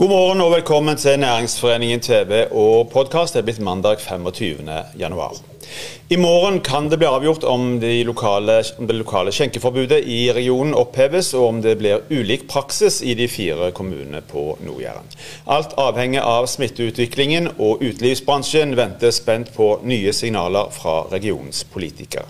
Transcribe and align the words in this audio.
God 0.00 0.08
morgen 0.08 0.40
og 0.40 0.54
velkommen 0.54 0.96
til 0.96 1.18
Næringsforeningen 1.20 2.00
TV 2.00 2.46
og 2.56 2.88
podkast. 2.88 3.34
Det 3.34 3.42
er 3.42 3.44
blitt 3.44 3.58
mandag 3.60 3.98
25. 4.00 4.70
januar. 4.96 5.34
I 6.08 6.16
morgen 6.16 6.62
kan 6.64 6.88
det 6.88 6.96
bli 7.02 7.08
avgjort 7.10 7.44
om, 7.44 7.66
de 7.82 7.98
lokale, 8.08 8.62
om, 8.78 8.86
det 8.88 8.96
lokale 8.96 9.34
skjenkeforbudet 9.36 9.98
i 10.08 10.32
regionen 10.32 10.72
oppheves, 10.72 11.34
og 11.34 11.44
om 11.50 11.60
det 11.60 11.76
blir 11.82 12.00
ulik 12.08 12.48
praksis 12.48 13.02
i 13.04 13.12
de 13.14 13.28
fire 13.28 13.68
kommunene 13.76 14.24
på 14.24 14.46
Nord-Jæren. 14.64 15.12
Alt 15.44 15.76
avhenger 15.76 16.24
av 16.24 16.48
smitteutviklingen, 16.48 17.52
og 17.58 17.84
utelivsbransjen 17.84 18.72
venter 18.80 19.12
spent 19.12 19.52
på 19.52 19.74
nye 19.84 20.16
signaler 20.16 20.72
fra 20.80 21.02
regionens 21.12 21.60
politikere. 21.76 22.24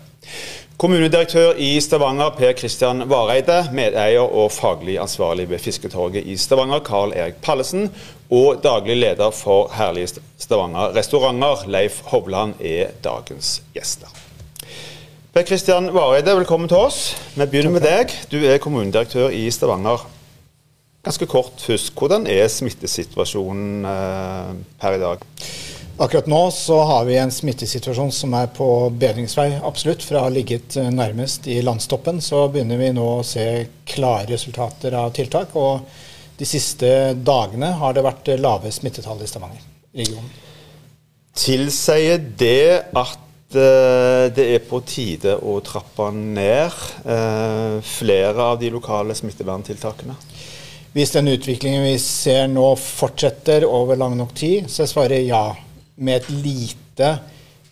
Kommunedirektør 0.80 1.58
i 1.60 1.74
Stavanger 1.84 2.30
Per 2.38 2.54
Kristian 2.56 3.02
Vareide, 3.10 3.66
medeier 3.76 4.24
og 4.24 4.46
faglig 4.54 4.94
ansvarlig 4.96 5.44
ved 5.50 5.60
Fisketorget 5.60 6.24
i 6.24 6.38
Stavanger 6.40 6.80
Karl 6.80 7.12
Erik 7.12 7.36
Pallesen, 7.44 7.90
og 8.32 8.62
daglig 8.64 8.96
leder 8.96 9.28
for 9.36 9.68
Herlige 9.76 10.22
Stavanger 10.40 10.94
restauranter 10.96 11.66
Leif 11.68 11.98
Hovland 12.08 12.54
er 12.64 12.94
dagens 13.04 13.58
gjester. 13.74 14.08
Per 15.34 15.44
Kristian 15.44 15.92
Vareide, 15.92 16.32
velkommen 16.38 16.72
til 16.72 16.80
oss. 16.80 17.02
Vi 17.34 17.44
begynner 17.44 17.76
med 17.76 17.84
deg. 17.84 18.16
Du 18.32 18.38
er 18.40 18.56
kommunedirektør 18.56 19.28
i 19.36 19.50
Stavanger. 19.52 20.06
Ganske 21.04 21.28
kort 21.28 21.60
først, 21.60 21.92
hvordan 21.92 22.24
er 22.24 22.48
smittesituasjonen 22.48 23.84
eh, 23.84 24.56
per 24.80 24.96
i 24.96 25.04
dag? 25.04 25.28
Akkurat 26.00 26.26
nå 26.26 26.50
så 26.50 26.78
har 26.80 27.04
vi 27.04 27.18
en 27.20 27.30
smittesituasjon 27.30 28.12
som 28.12 28.32
er 28.32 28.46
på 28.56 28.66
bedringsvei, 28.96 29.58
absolutt. 29.60 30.00
Fra 30.00 30.22
å 30.22 30.30
ha 30.30 30.30
ligget 30.32 30.78
eh, 30.80 30.88
nærmest 30.88 31.44
i 31.52 31.58
landstoppen, 31.60 32.22
så 32.24 32.46
begynner 32.48 32.80
vi 32.80 32.88
nå 32.96 33.04
å 33.18 33.26
se 33.26 33.44
klare 33.84 34.30
resultater 34.30 34.96
av 34.96 35.12
tiltak. 35.12 35.52
Og 35.60 35.84
de 36.40 36.48
siste 36.48 37.12
dagene 37.20 37.74
har 37.82 37.92
det 37.92 38.06
vært 38.08 38.32
lave 38.40 38.72
smittetall 38.72 39.20
i 39.20 39.28
Stavanger-regionen. 39.28 40.32
Tilsier 41.36 42.16
det 42.16 42.96
at 42.96 43.60
uh, 43.60 44.32
det 44.32 44.50
er 44.56 44.66
på 44.72 44.80
tide 44.88 45.36
å 45.36 45.60
trappe 45.60 46.08
ned 46.16 46.80
uh, 47.04 47.76
flere 47.84 48.52
av 48.54 48.60
de 48.64 48.72
lokale 48.72 49.12
smitteverntiltakene? 49.20 50.16
Hvis 50.96 51.12
den 51.12 51.28
utviklingen 51.36 51.84
vi 51.84 51.98
ser 52.00 52.48
nå 52.48 52.70
fortsetter 52.80 53.68
over 53.68 54.00
lang 54.00 54.16
nok 54.16 54.32
tid, 54.32 54.72
så 54.72 54.88
svarer 54.88 55.20
jeg 55.20 55.34
ja 55.34 55.44
med 56.00 56.22
et 56.22 56.30
lite 56.32 57.12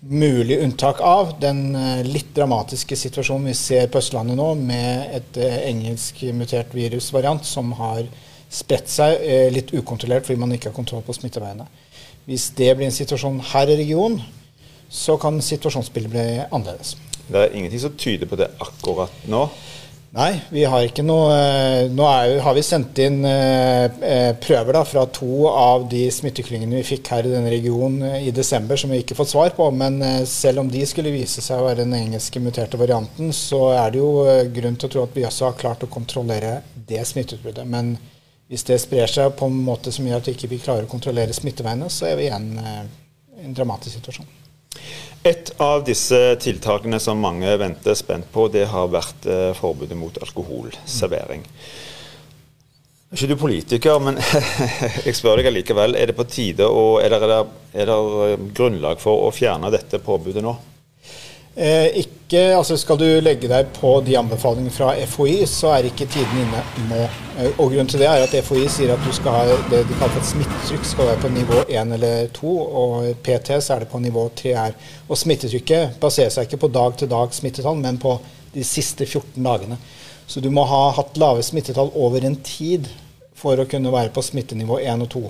mulig 0.01 0.61
unntak 0.63 1.01
av 1.03 1.35
den 1.43 1.75
eh, 1.75 2.05
litt 2.07 2.31
dramatiske 2.37 2.97
situasjonen 2.97 3.51
vi 3.51 3.57
ser 3.59 3.89
på 3.91 3.99
Østlandet 3.99 4.39
nå, 4.39 4.53
med 4.61 5.17
et 5.17 5.41
engelskmutert 5.43 5.69
engelsk 5.73 6.23
mutert 6.39 6.75
virusvariant 6.77 7.47
som 7.49 7.73
har 7.81 8.05
spredt 8.49 8.89
seg 8.93 9.19
eh, 9.25 9.49
litt 9.53 9.73
ukontrollert 9.75 10.29
fordi 10.29 10.41
man 10.41 10.55
ikke 10.55 10.71
har 10.71 10.77
kontroll 10.77 11.05
på 11.07 11.17
smitteveiene. 11.17 11.67
Hvis 12.29 12.51
det 12.57 12.71
blir 12.77 12.89
en 12.89 12.95
situasjon 12.95 13.41
her 13.53 13.73
i 13.73 13.79
regionen, 13.81 14.23
så 14.89 15.19
kan 15.21 15.41
situasjonsbildet 15.45 16.13
bli 16.13 16.27
annerledes. 16.45 16.97
Det 17.29 17.43
er 17.43 17.57
ingenting 17.57 17.83
som 17.83 17.97
tyder 18.01 18.29
på 18.29 18.39
det 18.41 18.49
akkurat 18.63 19.27
nå? 19.29 19.43
Nei, 20.17 20.39
vi 20.49 20.63
har 20.65 20.87
ikke 20.87 21.05
noe 21.05 21.33
eh, 21.37 21.91
Nå 21.93 22.05
er, 22.09 22.39
har 22.41 22.55
vi 22.57 22.63
sendt 22.65 22.97
inn 23.05 23.19
eh, 23.29 23.85
eh, 23.85 24.31
prøver 24.41 24.79
da, 24.79 24.81
fra 24.89 25.03
to 25.13 25.45
av 25.51 25.85
de 25.91 26.07
smitteklyngene 26.15 26.79
vi 26.79 26.87
fikk 26.95 27.11
her 27.13 27.29
i 27.29 27.33
denne 27.35 27.53
regionen 27.53 28.17
i 28.17 28.33
desember, 28.33 28.81
som 28.81 28.89
vi 28.95 29.03
ikke 29.03 29.19
fått 29.19 29.35
svar 29.35 29.53
på. 29.57 29.69
Men 29.77 30.01
selv 30.25 30.63
om 30.65 30.73
de 30.73 30.81
skulle 30.89 31.13
vise 31.13 31.45
seg 31.45 31.61
å 31.61 31.69
være 31.69 31.85
den 31.85 31.93
engelske 31.99 32.41
muterte 32.41 32.81
varianten, 32.81 33.35
så 33.37 33.67
er 33.75 33.93
det 33.93 34.01
jo 34.01 34.25
grunn 34.57 34.81
til 34.81 34.89
å 34.89 34.95
tro 34.95 35.05
at 35.05 35.17
vi 35.19 35.29
også 35.29 35.51
har 35.51 35.61
klart 35.61 35.85
å 35.85 35.93
kontrollere 35.93 36.57
det 36.89 37.05
smitteutbruddet. 37.05 37.69
Men 37.69 37.93
hvis 38.49 38.65
det 38.65 38.81
sprer 38.81 39.13
seg 39.13 39.37
på 39.37 39.51
en 39.51 39.61
måte 39.69 39.93
som 39.93 40.09
gjør 40.09 40.23
at 40.23 40.33
vi 40.33 40.39
ikke 40.39 40.65
klarer 40.65 40.89
å 40.89 40.95
kontrollere 40.95 41.37
smitteveiene, 41.37 41.93
så 41.93 42.09
er 42.09 42.17
vi 42.17 42.31
igjen 42.31 42.55
i 42.57 43.45
en 43.45 43.57
dramatisk 43.57 44.01
situasjon. 44.01 44.48
Et 45.29 45.51
av 45.61 45.83
disse 45.85 46.19
tiltakene 46.41 47.01
som 47.03 47.21
mange 47.21 47.51
venter 47.61 47.97
spent 47.99 48.31
på, 48.33 48.47
det 48.53 48.69
har 48.71 48.89
vært 48.93 49.27
eh, 49.29 49.51
forbudet 49.59 49.99
mot 49.99 50.15
alkoholservering. 50.25 51.45
Er 53.09 53.17
ikke 53.17 53.29
du 53.31 53.41
politiker, 53.41 54.01
men 54.05 54.21
jeg 55.07 55.17
spør 55.17 55.43
deg 55.43 55.51
likevel. 55.53 55.97
Er 55.99 56.11
det 56.11 56.17
på 56.17 56.27
tide, 56.29 56.69
og 56.69 57.03
er 57.03 57.13
det, 57.13 57.39
er 57.75 57.91
det 57.91 57.99
grunnlag 58.57 59.01
for 59.03 59.27
å 59.27 59.35
fjerne 59.35 59.73
dette 59.75 60.01
påbudet 60.05 60.45
nå? 60.45 60.55
Eh, 61.59 61.97
ikke, 61.99 62.55
altså 62.55 62.77
Skal 62.79 63.01
du 63.01 63.07
legge 63.19 63.49
deg 63.51 63.73
på 63.75 63.97
de 64.07 64.13
anbefalingene 64.15 64.71
fra 64.71 64.93
FHI, 65.11 65.41
så 65.51 65.73
er 65.75 65.89
ikke 65.89 66.07
tiden 66.07 66.45
inne 66.45 66.61
nå. 66.87 67.01
Eh, 67.35 67.49
og 67.57 67.73
Grunnen 67.73 67.89
til 67.91 67.99
det 67.99 68.07
er 68.07 68.23
at 68.23 68.37
FHI 68.47 68.69
sier 68.71 68.93
at 68.95 69.03
du 69.03 69.11
skal 69.17 69.35
ha 69.35 69.57
det 69.73 69.81
de 69.89 69.97
kaller 69.99 70.21
et 70.21 70.29
smittetrykk 70.29 70.87
skal 70.87 71.11
være 71.11 71.23
på 71.25 71.33
nivå 71.35 71.65
1 71.65 71.97
eller 71.97 72.31
2, 72.37 72.53
og 72.83 73.09
PT 73.27 73.59
så 73.59 73.75
er 73.75 73.83
det 73.83 73.91
på 73.91 73.99
nivå 74.05 74.29
3 74.39 74.55
her. 74.55 74.79
Og 75.09 75.19
Smittetrykket 75.19 75.99
baserer 75.99 76.31
seg 76.31 76.47
ikke 76.47 76.63
på 76.63 76.71
dag-til-dag 76.79 77.35
smittetall, 77.35 77.83
men 77.83 77.99
på 77.99 78.15
de 78.55 78.63
siste 78.63 79.03
14 79.09 79.43
dagene. 79.43 79.81
Så 80.31 80.39
du 80.45 80.53
må 80.55 80.63
ha 80.69 80.83
hatt 80.95 81.19
lave 81.19 81.43
smittetall 81.43 81.91
over 81.99 82.23
en 82.23 82.39
tid 82.47 82.87
for 83.39 83.59
å 83.59 83.67
kunne 83.67 83.91
være 83.91 84.15
på 84.15 84.23
smittenivå 84.23 84.79
1 84.79 85.09
og 85.09 85.11
2. 85.17 85.27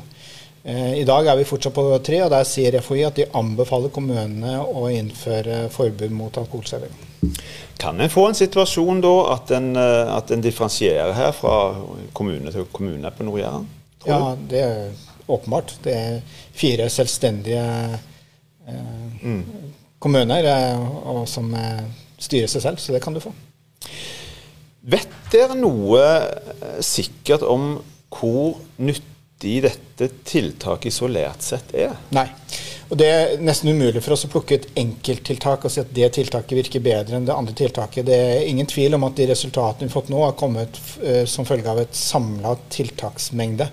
Eh, 0.68 0.98
I 1.00 1.04
dag 1.04 1.26
er 1.26 1.36
vi 1.38 1.46
fortsatt 1.48 1.72
på 1.72 1.82
tre, 2.04 2.18
og 2.26 2.32
der 2.32 2.44
sier 2.44 2.74
FHI 2.84 3.04
at 3.08 3.16
de 3.16 3.24
anbefaler 3.38 3.92
kommunene 3.94 4.58
å 4.60 4.84
innføre 4.92 5.62
forbud 5.72 6.12
mot 6.12 6.36
alkoholservering. 6.36 7.06
Kan 7.80 8.02
en 8.04 8.12
få 8.12 8.26
en 8.28 8.36
situasjon 8.36 9.00
da 9.00 9.14
at 9.32 9.54
en, 9.56 9.70
eh, 9.80 10.12
at 10.12 10.30
en 10.34 10.44
differensierer 10.44 11.14
her 11.16 11.32
fra 11.32 11.56
kommune 12.12 12.52
til 12.52 12.68
kommune 12.72 13.10
på 13.16 13.24
Nord-Jæren? 13.24 13.66
Ja, 14.04 14.36
det 14.50 14.60
er 14.60 14.92
åpenbart. 15.28 15.78
Det 15.84 15.94
er 15.96 16.20
fire 16.52 16.90
selvstendige 16.92 17.64
eh, 18.68 18.76
mm. 19.22 19.44
kommuner 19.98 20.52
og, 20.76 21.24
som 21.28 21.48
eh, 21.54 21.84
styrer 22.18 22.50
seg 22.50 22.66
selv, 22.66 22.76
så 22.82 22.92
det 22.92 23.02
kan 23.02 23.16
du 23.16 23.24
få. 23.24 23.32
Vet 24.88 25.08
dere 25.32 25.56
noe 25.56 26.02
sikkert 26.84 27.40
om 27.42 27.78
hvor 28.12 28.58
nyttig 28.76 29.16
nyttig 29.38 29.62
dette 29.62 30.08
tiltaket 30.24 30.86
isolert 30.86 31.42
sett 31.42 31.74
er? 31.74 31.96
Nei. 32.10 32.26
Og 32.90 32.96
Det 32.96 33.06
er 33.06 33.40
nesten 33.40 33.68
umulig 33.68 34.02
for 34.02 34.14
oss 34.14 34.24
å 34.24 34.30
plukke 34.32 34.56
ut 34.56 34.68
enkelttiltak 34.74 35.64
og 35.64 35.70
si 35.70 35.80
at 35.80 35.90
det 35.92 36.08
tiltaket 36.14 36.56
virker 36.56 36.80
bedre 36.80 37.16
enn 37.16 37.26
det 37.26 37.34
andre 37.34 37.54
tiltaket. 37.54 38.06
Det 38.06 38.16
er 38.16 38.46
ingen 38.48 38.66
tvil 38.66 38.94
om 38.94 39.04
at 39.04 39.16
de 39.16 39.26
resultatene 39.28 39.84
vi 39.84 39.92
har 39.92 40.00
fått 40.00 40.08
nå, 40.08 40.22
har 40.24 40.32
kommet 40.32 40.80
uh, 41.02 41.24
som 41.26 41.44
følge 41.44 41.68
av 41.68 41.82
et 41.82 41.94
samla 41.94 42.56
tiltaksmengde. 42.70 43.68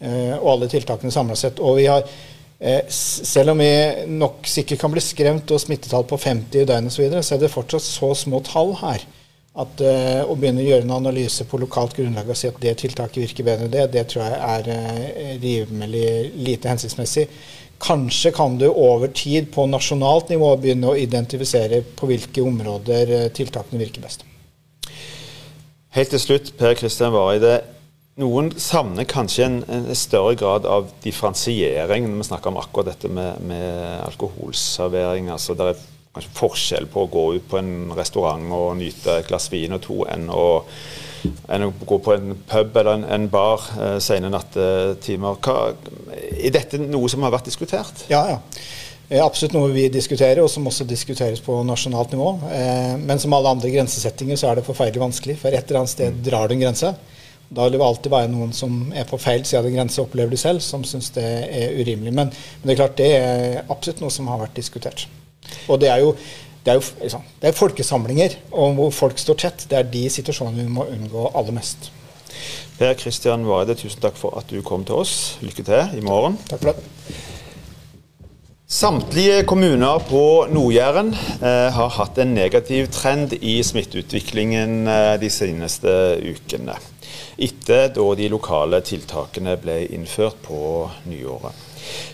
Uh, 0.00 0.38
og 0.40 0.48
alle 0.54 0.70
tiltakene 0.72 1.12
samla 1.12 1.36
sett. 1.36 1.60
Og 1.60 1.76
vi 1.76 1.86
har, 1.90 2.08
uh, 2.08 2.82
selv 2.88 3.52
om 3.52 3.60
vi 3.60 3.70
nok 4.08 4.48
sikkert 4.48 4.80
kan 4.80 4.96
bli 4.96 5.04
skremt 5.04 5.52
og 5.52 5.60
smittetall 5.60 6.08
på 6.08 6.16
50 6.16 6.62
i 6.62 6.64
døgnet 6.64 6.88
osv., 6.88 6.96
så, 6.96 7.04
videre, 7.04 7.22
så 7.22 7.36
er 7.36 7.44
det 7.44 7.52
fortsatt 7.52 7.84
så 7.84 8.14
små 8.16 8.40
tall 8.48 8.72
her 8.80 9.04
at 9.58 9.80
uh, 9.82 10.22
Å 10.28 10.34
begynne 10.38 10.62
å 10.62 10.68
gjøre 10.68 10.86
en 10.86 10.96
analyse 10.98 11.46
på 11.48 11.58
lokalt 11.58 11.96
grunnlag 11.96 12.28
og 12.30 12.38
si 12.38 12.50
at 12.50 12.58
det 12.62 12.76
tiltaket 12.82 13.24
virker 13.24 13.46
bedre 13.46 13.66
enn 13.66 13.72
det, 13.74 13.86
det 13.94 14.04
tror 14.10 14.24
jeg 14.26 14.38
er 14.38 14.68
uh, 14.70 15.32
rimelig 15.42 16.10
lite 16.38 16.70
hensiktsmessig. 16.70 17.26
Kanskje 17.82 18.32
kan 18.34 18.58
du 18.58 18.68
over 18.70 19.10
tid 19.14 19.50
på 19.54 19.66
nasjonalt 19.70 20.30
nivå 20.32 20.52
begynne 20.62 20.92
å 20.92 20.98
identifisere 20.98 21.82
på 21.98 22.10
hvilke 22.10 22.44
områder 22.46 23.14
uh, 23.14 23.24
tiltakene 23.34 23.82
virker 23.82 24.06
best. 24.06 24.24
Helt 25.96 26.14
til 26.14 26.22
slutt, 26.22 26.54
Per 26.58 26.78
Kristian 26.78 27.14
Vareide. 27.14 27.58
Noen 28.18 28.50
savner 28.58 29.06
kanskje 29.06 29.44
en, 29.46 29.60
en, 29.70 29.84
større 29.94 30.34
grad 30.38 30.66
av 30.66 30.88
differensiering 31.04 32.08
når 32.08 32.18
vi 32.18 32.26
snakker 32.26 32.50
om 32.50 32.58
akkurat 32.58 32.90
dette 32.90 33.10
med, 33.10 33.38
med 33.46 34.02
alkoholservering. 34.08 35.30
altså 35.30 35.54
der 35.58 35.72
er 35.72 35.84
kanskje 36.18 36.38
forskjell 36.38 36.88
på 36.92 37.04
å 37.04 37.10
gå 37.12 37.26
ut 37.38 37.46
på 37.50 37.60
en 37.60 37.92
restaurant 37.96 38.50
og 38.54 38.74
nyte 38.80 39.20
et 39.20 39.30
glass 39.30 39.48
vin 39.52 39.76
og 39.76 39.82
to 39.84 40.02
enn 40.10 40.28
å, 40.34 40.48
enn 41.54 41.68
å 41.68 41.72
gå 41.80 42.00
på 42.04 42.16
en 42.16 42.34
pub 42.48 42.76
eller 42.82 42.98
en, 42.98 43.06
en 43.16 43.30
bar 43.32 43.70
eh, 43.78 43.96
sene 44.04 44.30
nattetimer. 44.32 45.40
er 46.34 46.54
dette 46.54 46.82
noe 46.82 47.08
som 47.08 47.24
har 47.26 47.34
vært 47.34 47.50
diskutert? 47.50 48.06
Ja, 48.12 48.26
ja. 48.36 48.42
Det 49.08 49.16
er 49.16 49.24
absolutt 49.24 49.54
noe 49.56 49.70
vi 49.72 49.86
diskuterer, 49.88 50.42
og 50.44 50.50
som 50.52 50.66
også 50.68 50.84
diskuteres 50.84 51.40
på 51.40 51.54
nasjonalt 51.64 52.12
nivå. 52.12 52.34
Eh, 52.52 52.96
men 53.00 53.20
som 53.22 53.32
alle 53.32 53.54
andre 53.54 53.70
grensesettinger 53.72 54.36
så 54.36 54.50
er 54.50 54.58
det 54.58 54.66
forferdelig 54.66 55.00
vanskelig. 55.00 55.38
For 55.40 55.48
et 55.48 55.64
eller 55.64 55.80
annet 55.80 55.94
sted 55.94 56.18
drar 56.26 56.50
du 56.50 56.58
en 56.58 56.66
grense. 56.66 56.92
Da 57.48 57.64
vil 57.64 57.78
det 57.78 57.84
alltid 57.86 58.12
være 58.12 58.28
noen 58.28 58.52
som 58.52 58.90
er 58.92 59.06
på 59.08 59.16
feil 59.20 59.46
side 59.48 59.62
av 59.62 59.70
grense, 59.72 60.02
opplever 60.02 60.34
du 60.34 60.40
selv, 60.40 60.60
som 60.60 60.84
syns 60.84 61.08
det 61.16 61.24
er 61.24 61.78
urimelig. 61.80 62.12
Men, 62.12 62.28
men, 62.28 62.66
det 62.66 62.74
er 62.74 62.80
klart 62.82 62.98
det 63.00 63.08
er 63.16 63.62
absolutt 63.64 64.04
noe 64.04 64.12
som 64.12 64.28
har 64.28 64.42
vært 64.42 64.58
diskutert. 64.60 65.06
Og 65.68 65.80
det 65.82 65.90
er 65.92 66.02
jo, 66.04 66.14
det 66.64 66.74
er 66.74 66.80
jo 66.80 66.84
liksom, 67.02 67.24
det 67.40 67.50
er 67.50 67.56
folkesamlinger 67.58 68.36
og 68.50 68.74
hvor 68.78 68.92
folk 69.04 69.22
står 69.22 69.40
tett. 69.44 69.68
Det 69.70 69.78
er 69.78 69.88
de 69.92 70.04
situasjonene 70.12 70.66
vi 70.66 70.76
må 70.78 70.88
unngå 70.88 71.30
aller 71.34 71.56
mest. 71.56 71.90
Per 72.78 72.94
Kristian 72.98 73.46
Vareide, 73.48 73.74
tusen 73.78 74.02
takk 74.02 74.18
for 74.18 74.36
at 74.38 74.50
du 74.52 74.60
kom 74.62 74.84
til 74.86 75.00
oss. 75.00 75.16
Lykke 75.42 75.64
til 75.66 75.98
i 75.98 76.04
morgen. 76.04 76.38
Takk 76.50 76.62
for 76.62 76.72
det. 76.72 77.16
Samtlige 78.68 79.46
kommuner 79.48 80.02
på 80.10 80.44
Nord-Jæren 80.52 81.14
eh, 81.16 81.70
har 81.72 81.94
hatt 81.96 82.18
en 82.20 82.34
negativ 82.36 82.90
trend 82.92 83.32
i 83.40 83.54
smitteutviklingen 83.64 84.82
eh, 84.92 85.14
de 85.22 85.30
seneste 85.32 85.94
ukene. 86.20 86.76
etter 87.38 87.88
da 87.94 88.04
de 88.18 88.28
lokale 88.28 88.82
tiltakene 88.84 89.56
ble 89.62 89.78
innført 89.96 90.36
på 90.44 90.84
nyåret. 91.08 91.67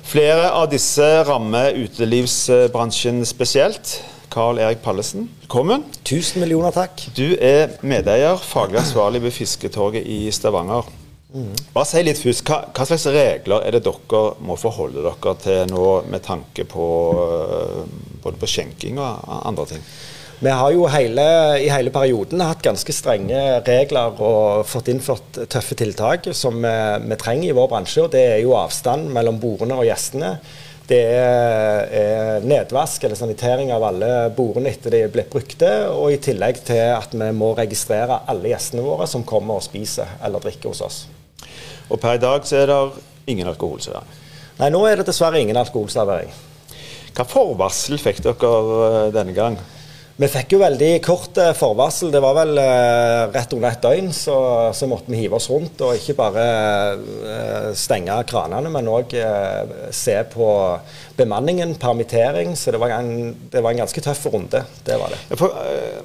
Flere 0.04 0.50
av 0.54 0.68
disse 0.72 1.06
rammer 1.28 1.76
utelivsbransjen 1.84 3.24
spesielt. 3.28 4.00
Carl 4.34 4.58
Erik 4.58 4.80
Pallesen, 4.82 5.28
velkommen. 5.44 5.84
Tusen 6.02 6.42
millioner 6.42 6.74
takk. 6.74 7.04
Du 7.14 7.36
er 7.38 7.76
medeier, 7.86 8.34
faglig 8.42 8.80
ansvarlig 8.82 9.22
ved 9.22 9.34
Fisketorget 9.36 10.06
i 10.10 10.24
Stavanger. 10.34 10.88
Bare 11.74 11.86
si 11.86 12.02
litt 12.06 12.18
først, 12.22 12.44
hva, 12.46 12.60
hva, 12.70 12.84
slags 12.86 13.08
regler 13.10 13.64
er 13.66 13.74
det 13.74 13.84
dere 13.86 14.22
må 14.46 14.54
forholde 14.58 15.02
dere 15.02 15.32
til 15.42 15.70
nå 15.72 15.86
med 16.10 16.22
tanke 16.22 16.66
på 16.70 16.84
både 18.22 18.38
på 18.38 18.50
skjenking 18.50 19.00
og 19.02 19.24
andre 19.40 19.66
ting? 19.72 19.88
Vi 20.38 20.50
har 20.50 20.72
jo 20.74 20.86
hele, 20.90 21.24
i 21.62 21.68
hele 21.70 21.92
perioden 21.94 22.42
hatt 22.42 22.62
ganske 22.64 22.92
strenge 22.92 23.40
regler 23.64 24.18
og 24.18 24.66
fått 24.66 24.90
innført 24.90 25.38
tøffe 25.50 25.76
tiltak 25.78 26.26
som 26.34 26.58
vi, 26.64 26.74
vi 27.06 27.18
trenger 27.20 27.48
i 27.48 27.56
vår 27.56 27.68
bransje. 27.70 28.02
og 28.04 28.12
Det 28.12 28.22
er 28.34 28.40
jo 28.42 28.56
avstand 28.58 29.12
mellom 29.14 29.38
bordene 29.40 29.78
og 29.78 29.86
gjestene. 29.86 30.34
Det 30.84 31.00
er, 31.00 31.86
er 31.96 32.44
nedvask 32.44 33.06
eller 33.06 33.16
sanitering 33.16 33.70
av 33.72 33.86
alle 33.88 34.08
bordene 34.36 34.68
etter 34.74 34.92
de 34.92 35.04
er 35.06 35.12
blitt 35.12 35.30
brukte. 35.32 35.70
Og 35.94 36.12
i 36.12 36.20
tillegg 36.20 36.60
til 36.66 36.82
at 36.92 37.14
vi 37.14 37.30
må 37.36 37.54
registrere 37.56 38.24
alle 38.28 38.50
gjestene 38.52 38.84
våre 38.84 39.06
som 39.08 39.24
kommer 39.24 39.60
og 39.60 39.64
spiser 39.64 40.18
eller 40.24 40.44
drikker 40.44 40.74
hos 40.74 40.82
oss. 40.84 40.98
Og 41.88 42.00
per 42.00 42.18
i 42.18 42.22
dag 42.22 42.44
så 42.48 42.58
er 42.58 42.72
det 42.72 42.80
ingen 43.30 43.48
alkoholservering? 43.48 44.20
Nei, 44.58 44.68
nå 44.70 44.82
er 44.86 45.00
det 45.00 45.08
dessverre 45.08 45.40
ingen 45.40 45.56
alkoholservering. 45.62 46.34
Hva 47.14 47.24
forvarsel 47.30 47.96
fikk 48.02 48.20
dere 48.26 48.52
eh, 48.58 49.08
denne 49.14 49.34
gang? 49.36 49.56
Vi 50.14 50.28
fikk 50.30 50.52
jo 50.54 50.60
veldig 50.60 50.90
kort 51.02 51.38
eh, 51.42 51.50
forvarsel. 51.58 52.12
Det 52.14 52.20
var 52.22 52.36
vel 52.36 52.58
eh, 52.62 53.24
rett 53.34 53.54
under 53.56 53.72
et 53.74 53.82
døgn 53.82 54.12
så, 54.14 54.36
så, 54.70 54.86
måtte 54.86 55.10
vi 55.10 55.24
hive 55.24 55.40
oss 55.40 55.48
rundt 55.50 55.82
og 55.82 55.98
ikke 55.98 56.14
bare 56.20 56.44
eh, 56.94 57.70
stenge 57.78 58.20
kranene, 58.30 58.70
men 58.70 58.90
òg 58.92 59.16
eh, 59.18 59.90
se 59.90 60.14
på 60.30 60.48
bemanningen, 61.18 61.74
permittering. 61.82 62.54
Så 62.54 62.70
det 62.70 62.82
var, 62.82 62.94
en, 62.94 63.34
det 63.50 63.64
var 63.64 63.74
en 63.74 63.82
ganske 63.82 64.04
tøff 64.06 64.28
runde. 64.30 64.62
Det 64.86 65.00
var 65.02 65.16
det. 65.16 65.18
For, 65.40 65.58
eh, 65.66 65.98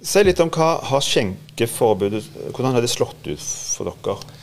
si 0.00 0.24
litt 0.24 0.40
om 0.40 0.48
hva 0.48 0.72
har 0.88 1.04
skjenkeforbudet 1.04 2.22
Hvordan 2.54 2.78
har 2.78 2.80
det 2.80 2.88
slått 2.88 3.28
ut 3.28 3.44
for 3.44 3.92
dere? 3.92 4.39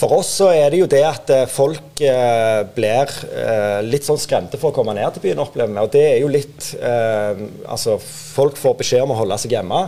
For 0.00 0.16
oss 0.16 0.30
så 0.38 0.48
er 0.54 0.72
det 0.72 0.80
jo 0.80 0.88
det 0.88 1.02
at 1.04 1.30
eh, 1.34 1.48
folk 1.50 2.00
eh, 2.00 2.62
blir 2.72 3.10
eh, 3.28 3.80
litt 3.84 4.06
sånn 4.06 4.20
skremte 4.20 4.60
for 4.60 4.72
å 4.72 4.76
komme 4.76 4.94
ned 4.96 5.12
til 5.12 5.26
byen, 5.26 5.42
opplever 5.44 5.74
vi. 5.74 5.82
Og 5.82 5.92
det 5.92 6.06
er 6.14 6.16
jo 6.22 6.30
litt 6.32 6.70
eh, 6.78 7.44
Altså, 7.68 7.98
folk 8.00 8.56
får 8.60 8.78
beskjed 8.80 9.04
om 9.04 9.12
å 9.12 9.20
holde 9.20 9.36
seg 9.42 9.58
hjemme, 9.58 9.82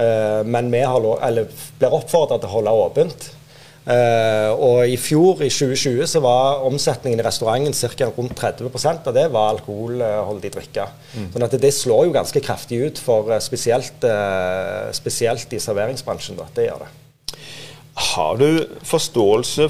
eh, 0.00 0.40
men 0.48 0.72
vi 0.72 0.80
lov, 1.04 1.20
blir 1.78 1.96
oppfordra 2.00 2.40
til 2.40 2.48
å 2.48 2.54
holde 2.54 2.74
åpent. 2.86 3.28
Eh, 3.82 4.48
og 4.54 4.86
i 4.88 4.96
fjor, 4.96 5.42
i 5.44 5.50
2020, 5.52 6.06
så 6.08 6.22
var 6.24 6.64
omsetningen 6.68 7.20
i 7.20 7.26
restauranten 7.26 7.76
ca. 7.76 8.08
rundt 8.16 8.38
30% 8.38 9.10
av 9.10 9.18
det 9.18 9.26
var 9.34 9.52
alkoholholdig 9.52 10.54
drikke. 10.56 10.88
Mm. 11.12 11.28
Sånn 11.34 11.48
at 11.48 11.58
det, 11.58 11.64
det, 11.66 11.74
slår 11.76 12.08
jo 12.08 12.16
ganske 12.16 12.44
kraftig 12.46 12.80
ut 12.86 13.04
for 13.04 13.36
spesielt, 13.44 14.08
spesielt 14.96 15.52
i 15.52 15.60
serveringsbransjen. 15.60 16.40
Da. 16.40 16.48
Det 16.56 16.70
gjør 16.70 16.86
det. 16.86 16.92
Har 17.94 18.36
du 18.40 18.66
forståelse 18.88 19.68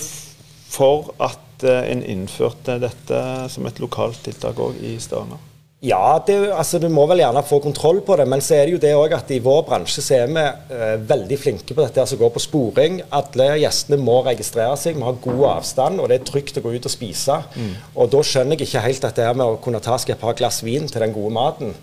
for 0.73 1.13
at 1.23 1.65
eh, 1.67 1.89
en 1.93 2.05
innførte 2.07 2.79
dette 2.83 3.23
som 3.53 3.67
et 3.67 3.81
lokalt 3.83 4.23
tiltak 4.27 4.61
òg 4.63 4.79
i 4.83 4.99
Stavanger? 5.03 5.49
Ja, 5.83 6.23
det, 6.27 6.37
altså, 6.55 6.79
du 6.79 6.87
må 6.95 7.09
vel 7.11 7.25
gjerne 7.25 7.41
få 7.43 7.59
kontroll 7.59 7.99
på 8.07 8.15
det. 8.21 8.29
Men 8.31 8.43
så 8.45 8.55
er 8.55 8.69
det 8.69 8.77
jo 8.77 8.83
det 8.85 8.93
òg 8.95 9.17
at 9.17 9.33
i 9.35 9.41
vår 9.43 9.65
bransje 9.67 10.05
så 10.05 10.21
er 10.21 10.29
vi 10.31 10.45
eh, 10.77 10.93
veldig 11.11 11.39
flinke 11.43 11.75
på 11.75 11.83
dette 11.83 12.05
som 12.07 12.21
går 12.21 12.31
på 12.37 12.43
sporing. 12.45 13.01
Alle 13.11 13.49
gjestene 13.65 13.99
må 13.99 14.21
registrere 14.23 14.77
seg, 14.79 15.01
vi 15.01 15.09
har 15.09 15.19
god 15.25 15.43
avstand, 15.57 15.99
og 15.99 16.07
det 16.13 16.21
er 16.21 16.29
trygt 16.29 16.61
å 16.61 16.63
gå 16.63 16.77
ut 16.77 16.87
og 16.87 16.95
spise. 16.95 17.41
Mm. 17.59 17.75
Og 17.97 18.15
da 18.15 18.23
skjønner 18.23 18.55
jeg 18.55 18.71
ikke 18.71 18.85
helt 18.87 19.09
dette 19.09 19.27
med 19.35 19.45
å 19.49 19.59
kunne 19.65 19.83
ta 19.83 19.99
seg 19.99 20.15
et 20.15 20.23
par 20.23 20.39
glass 20.39 20.63
vin 20.63 20.87
til 20.87 21.03
den 21.03 21.17
gode 21.17 21.35
maten 21.35 21.75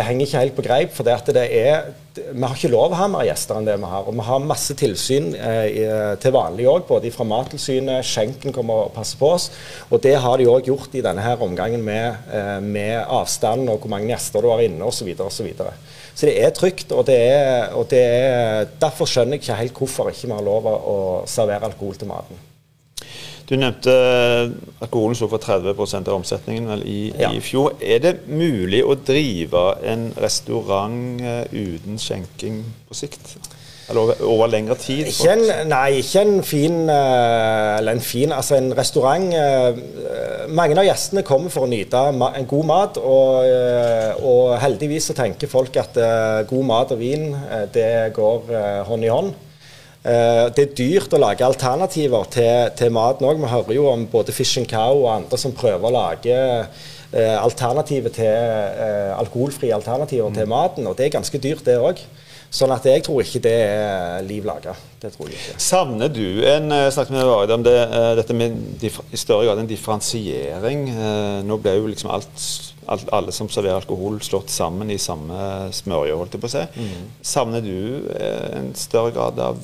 det 0.00 0.06
henger 0.08 0.26
ikke 0.26 0.40
helt 0.40 0.56
på 0.56 0.64
greip. 0.64 0.94
For 0.96 1.04
det 1.06 1.34
det 1.36 1.44
er, 1.60 1.90
vi 2.16 2.40
har 2.40 2.56
ikke 2.56 2.72
lov 2.72 2.94
å 2.94 2.98
ha 2.98 3.08
mer 3.10 3.26
gjester 3.28 3.58
enn 3.58 3.68
det 3.68 3.76
vi 3.82 3.90
har. 3.90 4.08
Og 4.08 4.16
vi 4.16 4.26
har 4.26 4.42
masse 4.42 4.76
tilsyn 4.78 5.34
eh, 5.36 6.16
til 6.22 6.34
vanlig 6.34 6.68
òg, 6.70 6.86
både 6.88 7.12
fra 7.12 7.26
Mattilsynet, 7.28 8.06
skjenken 8.06 8.54
kommer 8.56 8.86
og 8.86 8.94
passer 8.96 9.20
på 9.20 9.32
oss. 9.36 9.50
Og 9.90 10.00
det 10.02 10.16
har 10.24 10.40
de 10.40 10.48
òg 10.50 10.70
gjort 10.72 10.96
i 10.96 11.04
denne 11.04 11.24
her 11.24 11.44
omgangen 11.44 11.84
med, 11.84 12.32
eh, 12.32 12.58
med, 12.64 12.96
avstand 13.04 13.68
og 13.68 13.82
hvor 13.82 13.92
mange 13.92 14.10
gjester 14.12 14.40
du 14.42 14.50
har 14.52 14.64
inne 14.64 14.88
osv. 14.88 15.10
Så, 15.10 15.26
og 15.26 15.34
så, 15.34 15.46
videre. 15.46 15.74
så 16.14 16.28
det 16.30 16.36
er 16.40 16.54
trygt. 16.56 16.94
Og, 16.96 17.04
det 17.10 17.18
er, 17.20 17.74
og 17.76 17.90
det 17.92 18.04
er, 18.04 18.70
derfor 18.80 19.10
skjønner 19.10 19.36
jeg 19.36 19.44
ikke 19.44 19.64
helt 19.64 19.82
hvorfor 19.84 20.14
ikke 20.14 20.30
vi 20.30 20.38
har 20.38 20.46
lov 20.46 20.70
å 20.70 21.00
servere 21.28 21.68
alkohol 21.68 22.00
til 22.00 22.10
maten. 22.10 22.46
Du 23.50 23.56
nevnte 23.58 23.92
alkoholen 24.78 25.16
sto 25.18 25.26
for 25.26 25.42
30% 25.42 26.06
av 26.06 26.20
omsetningen 26.20 26.84
i, 26.86 27.00
ja. 27.18 27.32
i, 27.34 27.40
fjor. 27.42 27.72
Er 27.82 27.98
det 28.04 28.12
mulig 28.30 28.84
å 28.86 28.94
drive 28.94 29.64
en 29.90 30.12
restaurant 30.22 31.18
uh, 31.18 31.42
uten 31.50 31.98
skjenking 31.98 32.60
på 32.86 32.94
sikt? 32.94 33.32
Eller 33.90 34.04
over, 34.04 34.22
over 34.22 34.52
lengre 34.52 34.76
tid? 34.78 35.10
Ikke 35.10 35.34
en, 35.34 35.66
nei, 35.66 35.98
ikke 35.98 36.22
en 36.22 36.44
fin 36.46 36.76
uh, 36.86 37.80
Eller 37.80 37.96
en 37.96 38.04
fin 38.06 38.30
Altså, 38.30 38.60
en 38.60 38.70
restaurant 38.78 39.26
Mange 40.54 40.76
av 40.78 40.86
gjestene 40.86 41.26
kommer 41.26 41.50
for 41.50 41.66
å 41.66 41.72
nyte 41.72 42.04
en 42.14 42.46
god 42.54 42.68
mat, 42.70 43.02
og, 43.02 43.50
og, 44.22 44.54
heldigvis 44.62 45.10
så 45.10 45.18
tenker 45.18 45.50
folk 45.50 45.74
at 45.82 45.98
god 46.46 46.66
mat 46.70 46.94
og 46.94 47.02
vin, 47.02 47.32
det 47.74 48.12
går 48.14 48.50
hånd 48.86 49.06
i 49.06 49.10
hånd. 49.10 49.34
Uh, 50.00 50.48
det 50.56 50.62
er 50.62 50.76
dyrt 50.78 51.12
å 51.12 51.18
lage 51.20 51.44
alternativer 51.44 52.28
til, 52.32 52.70
til 52.78 52.92
maten 52.96 53.26
òg. 53.28 53.40
Vi 53.42 53.50
hører 53.52 53.76
jo 53.76 53.88
om 53.90 54.06
både 54.08 54.32
Fish 54.32 54.56
and 54.56 54.68
Cow 54.70 55.02
og 55.02 55.10
andre 55.12 55.40
som 55.40 55.52
prøver 55.52 55.84
å 55.84 55.92
lage 55.92 56.38
uh, 56.64 57.36
alternativer 57.42 58.14
til 58.16 58.30
uh, 58.32 59.18
alkoholfrie 59.20 59.76
alternativer 59.76 60.32
mm. 60.32 60.38
til 60.38 60.48
maten. 60.48 60.88
Og 60.88 60.96
det 60.96 61.10
er 61.10 61.18
ganske 61.18 61.42
dyrt, 61.42 61.66
det 61.68 61.76
òg. 61.76 62.00
Sånn 62.50 62.72
at 62.72 62.88
jeg 62.88 63.04
tror 63.04 63.20
ikke 63.22 63.44
det 63.44 63.58
er 63.66 64.24
liv 64.24 64.48
laga. 64.48 64.72
Det 65.00 65.12
tror 65.14 65.30
jeg 65.30 65.38
ikke. 65.38 65.60
Savner 65.64 66.10
du 66.12 66.42
en 66.44 66.68
snakket 66.92 67.14
med 67.14 67.28
Varde 67.28 67.56
om 67.56 67.64
det, 67.64 67.76
dette 68.18 68.36
med 68.36 68.84
i 68.84 69.20
større 69.20 69.46
grad 69.48 69.62
en 69.62 69.70
differensiering? 69.70 70.84
Nå 71.48 71.56
ble 71.62 71.78
jo 71.78 71.88
liksom 71.88 72.12
alt 72.12 72.44
alle 72.90 73.32
som 73.32 73.48
serverer 73.50 73.78
alkohol, 73.78 74.18
slått 74.24 74.50
sammen 74.50 74.90
i 74.90 74.98
samme 74.98 75.70
smørje, 75.74 76.14
holdt 76.18 76.34
jeg 76.34 76.42
på 76.42 76.48
å 76.48 76.52
si. 76.52 76.62
Mm. 76.74 77.10
Savner 77.22 77.62
du 77.64 78.08
eh, 78.16 78.46
en 78.58 78.70
større 78.78 79.12
grad 79.14 79.38
av 79.42 79.60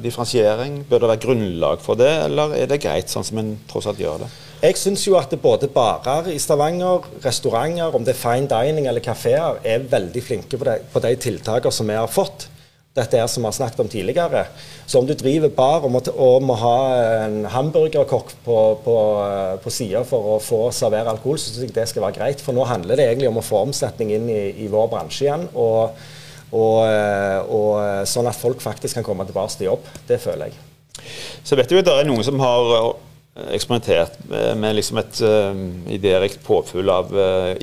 differensiering? 0.00 0.80
Bør 0.88 1.02
det 1.02 1.10
være 1.12 1.24
grunnlag 1.26 1.82
for 1.84 2.00
det, 2.00 2.12
eller 2.28 2.54
er 2.56 2.70
det 2.70 2.80
greit 2.82 3.12
sånn 3.12 3.26
som 3.26 3.42
en 3.42 3.56
tross 3.70 3.90
alt 3.90 4.00
gjør 4.00 4.24
det? 4.24 4.30
Jeg 4.60 4.76
syns 4.76 5.06
jo 5.06 5.16
at 5.16 5.32
både 5.40 5.70
barer 5.72 6.26
i 6.32 6.38
Stavanger, 6.40 7.06
restauranter, 7.24 7.94
om 7.96 8.04
det 8.04 8.12
er 8.12 8.20
fine 8.20 8.48
dining 8.48 8.88
eller 8.90 9.04
kafeer, 9.04 9.60
er 9.64 9.86
veldig 9.88 10.24
flinke 10.24 10.60
på 10.60 10.68
de, 10.68 10.78
på 10.92 11.04
de 11.04 11.14
tiltakene 11.20 11.72
som 11.72 11.88
vi 11.88 11.96
har 11.96 12.10
fått 12.12 12.49
dette 12.96 13.18
er 13.18 13.28
som 13.30 13.44
vi 13.44 13.46
har 13.46 13.54
snakket 13.54 13.80
om 13.84 13.88
tidligere. 13.90 14.44
Så 14.86 14.98
om 14.98 15.06
du 15.06 15.12
driver 15.14 15.52
bar 15.54 15.84
og 15.86 15.92
må, 15.94 16.00
og 16.10 16.42
må 16.42 16.56
ha 16.58 16.78
en 17.26 17.44
hamburgerkokk 17.52 18.32
på, 18.44 18.56
på, 18.84 18.96
på 19.62 19.72
sida 19.72 20.02
for 20.06 20.32
å 20.34 20.38
få 20.42 20.62
servere 20.74 21.12
alkohol, 21.12 21.38
så 21.38 21.52
syns 21.52 21.68
jeg 21.68 21.76
det 21.76 21.86
skal 21.90 22.08
være 22.08 22.18
greit. 22.18 22.42
For 22.42 22.56
nå 22.56 22.66
handler 22.66 22.98
det 22.98 23.06
egentlig 23.06 23.30
om 23.30 23.38
å 23.38 23.46
få 23.46 23.62
omsetning 23.68 24.10
inn 24.16 24.26
i, 24.32 24.40
i 24.64 24.66
vår 24.72 24.90
bransje 24.90 25.28
igjen. 25.28 25.46
Og, 25.54 26.00
og, 26.50 26.80
og, 27.46 27.70
sånn 28.10 28.30
at 28.30 28.40
folk 28.40 28.64
faktisk 28.64 28.98
kan 28.98 29.06
komme 29.06 29.28
tilbake 29.28 29.54
til 29.54 29.70
jobb. 29.70 29.86
Det 30.10 30.18
føler 30.22 30.50
jeg. 30.50 30.58
Så 31.46 31.54
vet 31.60 31.70
du 31.70 31.78
at 31.78 31.86
det 31.86 31.94
er 31.94 32.10
noen 32.10 32.26
som 32.26 32.42
har 32.42 32.74
eksperimentert 33.54 34.18
med 34.58 34.74
liksom 34.74 34.98
et 35.00 35.22
uh, 35.22 35.54
idérikt 35.94 36.42
påfyll 36.44 36.90
av 36.90 37.14
uh, 37.14 37.54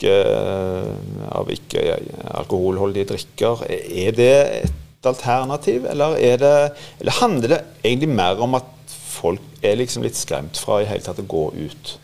ikke, 0.00 0.16
ikke 0.16 0.40
ikke, 0.40 1.28
av 1.30 1.50
ikke-alkoholholdige 1.52 3.10
drikker. 3.12 3.64
Er 3.68 4.12
det 4.16 4.34
et 4.64 5.08
alternativ, 5.08 5.86
eller, 5.88 6.16
det, 6.16 6.52
eller, 7.00 7.18
handler 7.20 7.48
det 7.48 7.60
egentlig 7.84 8.08
mer 8.08 8.40
om 8.40 8.56
at 8.58 8.68
folk 8.90 9.40
er 9.62 9.76
liksom 9.76 10.04
litt 10.04 10.16
skremt 10.16 10.58
fra 10.60 10.80
i 10.80 10.88
hele 10.88 11.04
tatt 11.04 11.20
å 11.20 11.28
gå 11.28 11.50
ut? 11.56 11.96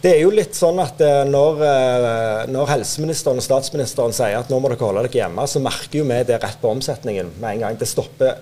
Det 0.00 0.14
er 0.14 0.22
jo 0.22 0.30
litt 0.32 0.56
sånn 0.56 0.78
at 0.80 1.00
eh, 1.04 1.26
når, 1.28 1.58
eh, 1.60 2.44
når, 2.48 2.70
helseministeren 2.70 3.36
og 3.36 3.44
statsministeren 3.44 4.14
sier 4.16 4.38
at 4.38 4.48
nå 4.48 4.56
må 4.56 4.70
dere 4.70 4.80
holde 4.80 5.02
dere 5.04 5.26
hjemme, 5.26 5.44
så 5.44 5.60
merker 5.60 6.00
jo 6.00 6.06
vi 6.08 6.22
det 6.24 6.38
rett 6.40 6.56
på 6.62 6.70
omsetningen 6.72 7.34
med 7.36 7.50
en 7.50 7.66
gang. 7.66 7.76
Det 7.76 7.88
stopper 7.90 8.38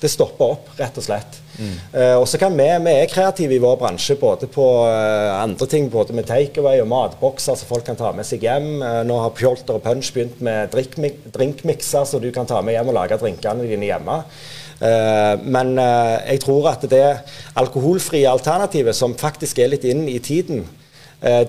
det 0.00 0.10
stopper 0.10 0.54
opp, 0.54 0.70
rett 0.78 0.98
og 0.98 1.04
slett. 1.04 1.38
Mm. 1.58 1.74
Uh, 1.92 2.16
og 2.22 2.26
så 2.30 2.38
kan 2.40 2.54
vi, 2.56 2.66
vi 2.84 2.94
er 3.02 3.10
kreative 3.10 3.56
i 3.56 3.60
vår 3.62 3.76
bransje 3.80 4.16
både 4.20 4.48
på 4.50 4.66
uh, 4.88 5.42
andre 5.42 5.68
ting, 5.70 5.88
både 5.92 6.16
med 6.16 6.26
takeaway 6.28 6.80
og 6.82 6.88
matbokser 6.90 7.58
som 7.58 7.68
folk 7.68 7.86
kan 7.88 7.98
ta 7.98 8.12
med 8.16 8.26
seg 8.28 8.44
hjem. 8.46 8.70
Uh, 8.80 9.02
nå 9.06 9.18
har 9.22 9.34
Pjolter 9.36 9.78
og 9.78 9.84
Punch 9.84 10.12
begynt 10.14 10.42
med 10.44 10.72
drinkmikser, 10.72 12.08
så 12.08 12.22
du 12.22 12.30
kan 12.34 12.48
ta 12.48 12.62
med 12.64 12.76
hjem 12.76 12.92
og 12.92 12.98
lage 12.98 13.20
drinkene 13.20 13.68
dine 13.68 13.90
hjemme. 13.90 14.22
men 14.82 15.76
jeg 15.78 16.40
tror 16.42 16.64
at 16.72 16.82
det 16.90 17.04
alkoholfrie 17.54 18.26
alternativet, 18.26 18.96
som 18.98 19.14
faktisk 19.14 19.60
er 19.62 19.70
litt 19.70 19.84
inn 19.86 20.08
i 20.10 20.18
tiden, 20.18 20.64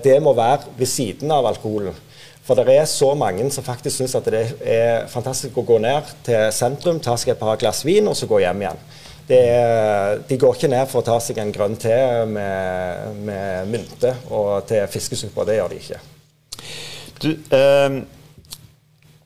det 0.05 0.19
må 0.21 0.35
være 0.37 0.69
ved 0.77 0.85
siden 0.85 1.31
av 1.33 1.47
alkoholen. 1.49 1.95
For 2.43 2.59
det 2.59 2.75
er 2.75 2.87
så 2.91 3.13
mange 3.15 3.45
som 3.55 3.63
faktisk 3.63 4.01
syns 4.01 4.17
at 4.19 4.27
det 4.31 4.43
er 4.67 5.05
fantastisk 5.11 5.57
å 5.61 5.63
gå 5.67 5.77
ned 5.83 6.09
til 6.27 6.49
sentrum, 6.51 6.99
ta 6.99 7.15
seg 7.19 7.33
et 7.33 7.39
par 7.39 7.59
glass 7.59 7.85
vin 7.87 8.09
og 8.11 8.17
så 8.19 8.27
gå 8.27 8.41
hjem 8.43 8.65
igjen. 8.65 8.81
Er, 9.31 10.17
de 10.27 10.35
går 10.35 10.57
ikke 10.57 10.67
ned 10.67 10.89
for 10.91 10.99
å 10.99 11.07
ta 11.07 11.15
seg 11.23 11.39
en 11.39 11.53
grønn 11.55 11.77
te 11.79 11.95
med, 12.27 13.21
med 13.23 13.71
mynte 13.71 14.11
og 14.35 14.65
til 14.67 14.83
fiskesuppe. 14.91 15.45
Det 15.47 15.55
gjør 15.55 15.71
de 15.71 15.79
ikke. 15.79 16.01
Du, 17.23 17.29
eh, 17.55 17.95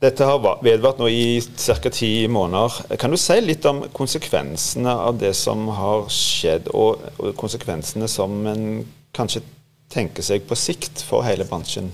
dette 0.06 0.30
har 0.30 0.62
vedvart 0.62 1.02
nå 1.02 1.10
i 1.10 1.42
ca. 1.58 1.90
ti 1.90 2.28
måneder. 2.30 2.98
Kan 3.02 3.10
du 3.10 3.18
si 3.18 3.40
litt 3.42 3.66
om 3.66 3.88
konsekvensene 3.90 4.94
av 4.94 5.18
det 5.18 5.34
som 5.34 5.66
har 5.74 6.06
skjedd, 6.14 6.70
og, 6.78 7.02
og 7.18 7.34
konsekvensene 7.40 8.06
som 8.06 8.44
en 8.46 8.68
kanskje 9.18 9.42
tenker 9.90 10.22
seg 10.22 10.46
på 10.46 10.54
sikt 10.54 11.02
for 11.02 11.26
hele 11.26 11.50
bransjen? 11.50 11.90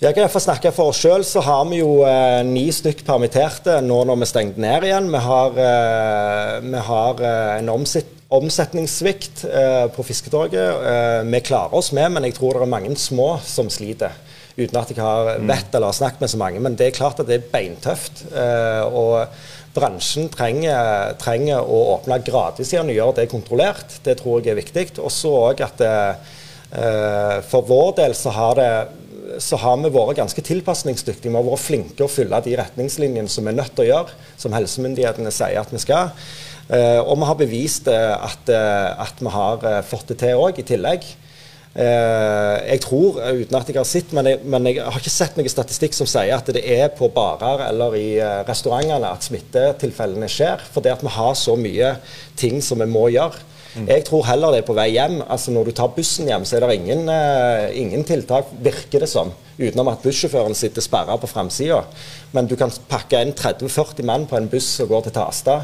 Jeg 0.00 0.14
kan 0.16 0.22
iallfall 0.24 0.40
snakke 0.40 0.70
for 0.72 0.94
oss 0.94 0.98
sjøl, 1.02 1.20
så 1.28 1.42
har 1.44 1.66
vi 1.68 1.82
jo 1.82 1.98
eh, 2.08 2.38
ni 2.48 2.62
stykk 2.72 3.02
permitterte 3.04 3.74
nå 3.84 3.98
når 4.08 4.16
vi 4.22 4.28
stengte 4.30 4.62
ned 4.64 4.86
igjen. 4.88 5.10
Vi 5.12 5.18
har, 5.20 5.58
eh, 5.60 6.52
vi 6.64 6.84
har 6.86 7.18
eh, 7.20 7.58
en 7.58 7.68
omsetningssvikt 7.68 9.42
eh, 9.44 9.82
på 9.92 10.06
Fisketorget. 10.08 10.86
Eh, 10.88 11.18
vi 11.28 11.42
klarer 11.44 11.76
oss 11.76 11.90
med, 11.92 12.14
men 12.14 12.24
jeg 12.24 12.38
tror 12.38 12.56
det 12.56 12.62
er 12.64 12.70
mange 12.72 12.96
små 12.96 13.26
som 13.44 13.68
sliter. 13.68 14.16
Uten 14.56 14.78
at 14.80 14.94
jeg 14.94 15.02
har 15.04 15.34
vett 15.36 15.76
eller 15.76 15.92
har 15.92 15.98
snakket 15.98 16.24
med 16.24 16.32
så 16.32 16.40
mange. 16.40 16.62
Men 16.64 16.78
det 16.80 16.86
er 16.86 16.96
klart 16.96 17.20
at 17.20 17.28
det 17.28 17.36
er 17.36 17.52
beintøft. 17.52 18.24
Eh, 18.32 18.80
og 18.88 19.76
bransjen 19.76 20.32
trenger, 20.32 21.12
trenger, 21.20 21.60
å 21.60 21.82
åpne 21.98 22.22
gradvis 22.24 22.72
igjen 22.72 22.88
og 22.88 22.96
gjøre 22.96 23.18
det 23.20 23.28
kontrollert. 23.36 24.00
Det 24.08 24.16
tror 24.22 24.40
jeg 24.40 24.54
er 24.54 24.62
viktig. 24.62 24.86
Også 25.04 25.36
òg 25.42 25.60
at 25.68 25.84
for 27.50 27.66
vår 27.66 27.96
del 27.98 28.12
så 28.14 28.30
har 28.30 28.56
det 28.56 28.72
så 29.38 29.58
har 29.62 29.78
vi 29.80 29.90
vært 29.94 30.18
ganske 30.18 30.42
tilpasningsdyktige. 30.44 31.30
Vi 31.30 31.38
har 31.38 31.46
vært 31.46 31.62
flinke 31.64 32.06
å 32.06 32.10
fylle 32.10 32.40
de 32.44 32.56
retningslinjene 32.58 33.30
som 33.30 33.46
vi 33.46 33.52
er 33.52 33.60
nødt 33.60 33.74
til 33.76 33.86
å 33.86 33.90
gjøre, 33.90 34.16
som 34.40 34.54
helsemyndighetene 34.56 35.32
sier 35.34 35.60
at 35.62 35.74
vi 35.74 35.82
skal. 35.82 36.14
Uh, 36.70 37.02
og 37.02 37.16
vi 37.18 37.26
har 37.26 37.38
bevist 37.38 37.88
uh, 37.90 38.14
at, 38.22 38.50
uh, 38.52 39.02
at, 39.02 39.18
vi 39.18 39.32
har 39.34 39.64
fått 39.86 40.12
det 40.12 40.20
til 40.22 40.38
òg, 40.38 40.60
i 40.60 40.66
tillegg. 40.66 41.08
jeg 41.70 42.80
tror, 42.82 43.20
uten 43.22 43.56
at 43.56 43.68
jeg 43.70 43.76
har 43.78 43.86
sett, 43.86 44.12
men 44.12 44.26
jeg, 44.26 44.40
men 44.42 44.64
jeg, 44.66 44.80
har 44.82 44.96
ikke 44.98 45.12
sett 45.14 45.36
noen 45.38 45.52
statistikk 45.52 45.94
som 45.94 46.08
sier 46.10 46.32
at 46.34 46.48
det 46.50 46.64
er 46.66 46.88
på 46.98 47.06
barer 47.14 47.62
eller 47.68 47.94
i 47.94 48.08
restaurantene 48.48 49.06
at 49.06 49.22
smittetilfellene 49.22 50.26
skjer. 50.26 50.64
Fordi 50.74 50.90
at 50.90 51.04
vi 51.06 51.12
har 51.14 51.36
så 51.38 51.54
mye 51.54 51.92
ting 52.34 52.58
som 52.58 52.82
vi 52.82 52.90
må 52.90 53.06
gjøre. 53.14 53.38
Mm. 53.76 53.86
Jeg 53.86 54.04
tror 54.08 54.24
heller 54.26 54.54
det 54.54 54.62
er 54.62 54.66
på 54.66 54.74
vei 54.74 54.88
hjem. 54.94 55.20
altså 55.26 55.52
Når 55.54 55.68
du 55.68 55.72
tar 55.78 55.92
bussen 55.94 56.30
hjem, 56.30 56.46
så 56.48 56.56
er 56.56 56.66
det 56.66 56.78
ingen, 56.80 57.04
uh, 57.08 57.68
ingen 57.76 58.04
tiltak, 58.04 58.50
virker 58.62 59.04
det 59.04 59.10
som. 59.10 59.30
Utenom 59.60 59.92
at 59.92 60.02
bussjåføren 60.02 60.56
sitter 60.58 60.84
sperra 60.84 61.18
på 61.20 61.30
framsida. 61.30 61.84
Men 62.32 62.48
du 62.50 62.56
kan 62.58 62.72
pakke 62.90 63.20
inn 63.22 63.36
30-40 63.36 64.06
mann 64.08 64.26
på 64.30 64.38
en 64.38 64.50
buss 64.50 64.72
og 64.82 64.90
gå 64.94 65.04
til 65.06 65.14
Tasta, 65.14 65.60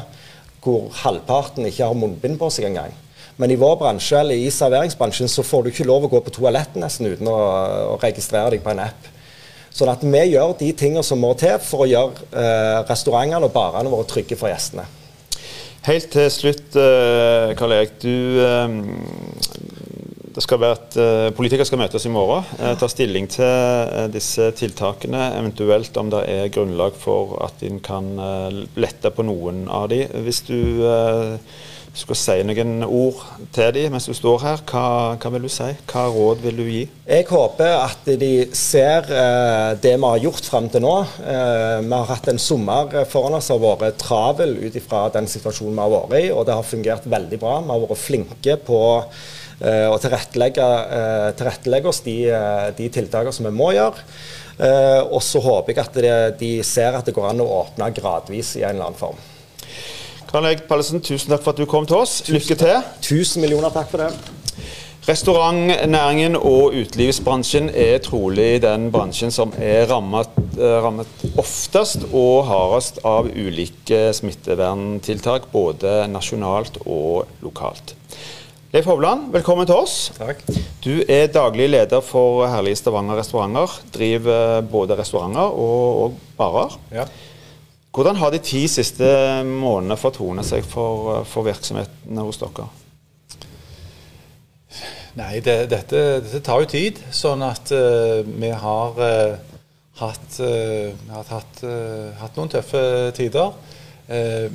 hvor 0.63 0.87
halvparten 1.03 1.67
ikke 1.67 1.89
har 1.89 1.97
munnbind 1.97 2.39
på 2.39 2.49
seg 2.53 2.69
engang. 2.69 2.95
Men 3.37 3.51
i 3.53 3.59
vår 3.59 3.75
bransje, 3.77 4.17
eller 4.17 4.39
i 4.39 4.49
serveringsbransjen 4.49 5.29
så 5.29 5.45
får 5.45 5.63
du 5.63 5.69
ikke 5.69 5.85
lov 5.85 6.07
å 6.07 6.09
gå 6.15 6.23
på 6.25 6.33
toalettet 6.39 6.79
nesten 6.81 7.11
uten 7.11 7.29
å, 7.29 7.37
å 7.93 7.99
registrere 8.01 8.55
deg 8.55 8.63
på 8.65 8.73
en 8.73 8.81
app. 8.87 9.11
Sånn 9.77 9.91
at 9.91 10.01
vi 10.01 10.23
gjør 10.31 10.55
de 10.57 10.71
tingene 10.73 11.05
som 11.05 11.21
må 11.21 11.35
til 11.37 11.59
for 11.61 11.85
å 11.85 11.89
gjøre 11.89 12.29
eh, 12.33 12.79
restaurantene 12.89 13.45
og 13.45 13.53
barene 13.53 13.91
våre 13.93 14.07
trygge 14.09 14.37
for 14.39 14.49
gjestene. 14.49 14.87
Helt 15.87 16.09
til 16.11 16.27
slutt, 16.27 16.75
eh, 16.75 17.53
Karl 17.55 17.71
Erik. 17.71 17.93
Du, 18.01 18.11
eh, 18.43 18.73
det 20.35 20.43
skal 20.43 20.59
være 20.59 20.75
et, 20.75 20.97
eh, 20.99 21.29
Politikere 21.31 21.65
skal 21.65 21.79
møtes 21.79 22.05
i 22.05 22.09
morgen. 22.09 22.43
Ta 22.77 22.87
stilling 22.87 23.29
til 23.29 24.11
disse 24.11 24.51
tiltakene, 24.51 25.31
eventuelt 25.39 25.95
om 25.97 26.09
det 26.09 26.25
er 26.27 26.49
grunnlag 26.49 26.91
for 26.93 27.41
at 27.45 27.63
en 27.63 27.79
kan 27.79 28.19
lette 28.75 29.09
på 29.15 29.23
noen 29.23 29.69
av 29.69 29.87
de. 29.87 30.05
Hvis 30.07 30.41
du 30.41 30.57
du 30.57 30.83
skal 31.97 32.17
si 32.19 32.35
noen 32.45 32.83
ord 32.85 33.23
til 33.55 33.71
dem 33.75 33.95
mens 33.95 34.07
du 34.09 34.13
står 34.15 34.43
her, 34.43 34.61
hva, 34.69 34.83
hva, 35.17 35.31
vil 35.33 35.47
du 35.47 35.51
si? 35.51 35.69
Hva 35.89 36.05
råd 36.13 36.43
vil 36.43 36.61
du 36.61 36.65
gi? 36.69 36.83
Jeg 37.07 37.25
håper 37.29 37.73
at 37.79 38.09
de 38.21 38.31
ser 38.57 39.09
eh, 39.09 39.71
det 39.81 39.95
vi 39.95 40.11
har 40.11 40.23
gjort 40.23 40.49
frem 40.51 40.69
til 40.73 40.83
nå. 40.85 40.93
Eh, 41.23 41.79
vi 41.83 41.93
har 41.93 42.09
hatt 42.11 42.29
en 42.31 42.41
sommer 42.41 42.93
foran 43.09 43.39
oss 43.39 43.49
som 43.49 43.63
har 43.63 43.81
vært 43.81 43.99
travel 44.03 44.55
ut 44.61 44.77
ifra 44.77 45.07
den 45.15 45.29
situasjonen 45.31 45.77
vi 45.77 45.85
har 45.85 45.93
vært 45.95 46.17
i, 46.19 46.31
og 46.33 46.47
det 46.47 46.57
har 46.59 46.71
fungert 46.71 47.09
veldig 47.17 47.41
bra. 47.41 47.59
Vi 47.63 47.73
har 47.73 47.85
vært 47.85 48.03
flinke 48.03 48.57
på 48.67 48.81
eh, 49.01 49.87
å 49.89 49.97
tilrettelegge, 50.01 50.67
eh, 50.99 51.29
tilrettelegge 51.39 51.93
oss 51.93 52.03
de, 52.05 52.19
eh, 52.29 52.67
de 52.77 52.91
tiltakene 52.93 53.33
som 53.35 53.49
vi 53.49 53.55
må 53.55 53.71
gjøre. 53.77 54.05
Eh, 54.57 55.01
og 55.05 55.21
så 55.21 55.41
håper 55.41 55.73
jeg 55.73 55.83
at 55.83 55.97
det, 56.01 56.13
de 56.39 56.51
ser 56.65 56.97
at 56.97 57.05
det 57.05 57.13
går 57.17 57.31
an 57.31 57.43
å 57.43 57.49
åpne 57.59 57.91
gradvis 57.93 58.55
i 58.57 58.63
en 58.65 58.75
eller 58.75 58.89
annen 58.89 59.01
form. 59.01 59.19
Karl 60.27 60.43
Erik 60.49 60.65
Pallesen, 60.67 60.99
tusen 60.99 61.31
takk 61.31 61.43
for 61.45 61.55
at 61.55 61.59
du 61.61 61.67
kom 61.69 61.85
til 61.87 62.01
oss. 62.01 62.19
Lykke 62.27 62.57
til. 62.59 62.81
Tusen 63.05 63.43
millioner 63.43 63.71
takk 63.71 63.87
for 63.93 64.03
det. 64.03 64.09
Restaurantnæringen 65.07 66.35
og 66.35 66.73
utelivsbransjen 66.75 67.69
er 67.71 68.01
trolig 68.03 68.57
den 68.59 68.89
bransjen 68.91 69.31
som 69.31 69.53
er 69.55 69.85
rammet, 69.87 70.33
eh, 70.59 70.73
rammet, 70.83 71.07
oftest 71.39 72.03
og 72.11 72.43
hardest 72.49 72.99
av 73.07 73.29
ulike 73.31 74.09
smitteverntiltak, 74.17 75.47
både 75.53 76.09
nasjonalt 76.11 76.81
og 76.83 77.31
lokalt. 77.39 77.95
Leif 78.73 78.83
Hovland, 78.91 79.29
velkommen 79.31 79.65
til 79.65 79.79
oss. 79.79 80.11
Takk. 80.17 80.43
Du 80.83 81.05
er 81.07 81.31
daglig 81.31 81.69
leder 81.71 82.03
for 82.03 82.43
Herlige 82.51 82.75
Stavanger 82.75 83.15
restauranter. 83.21 83.79
Driver 83.95 84.59
både 84.67 84.99
restauranter 84.99 85.55
og, 85.55 86.03
og 86.03 86.19
barer. 86.35 86.75
Ja. 86.91 87.07
Hvordan 87.97 88.19
har 88.21 88.29
de 88.29 88.37
ti 88.45 88.59
siste 88.69 89.07
månedene 89.41 89.95
fortonet 89.97 90.45
seg 90.45 90.65
for, 90.69 91.23
for 91.25 91.47
virksomhetene 91.47 92.25
hos 92.27 92.37
dere? 92.37 92.67
Nei, 95.17 95.39
det, 95.41 95.55
dette, 95.71 96.01
dette, 96.21 96.41
tar 96.45 96.61
jo 96.61 96.69
tid. 96.69 97.01
Sånn 97.09 97.41
at 97.41 97.73
uh, 97.73 98.21
vi 98.21 98.53
har 98.53 99.01
uh, 99.01 99.57
hatt, 100.03 100.37
uh, 100.45 100.93
hatt, 101.09 101.33
hatt, 102.21 102.37
noen 102.37 102.53
tøffe 102.53 102.85
tider. 103.17 103.57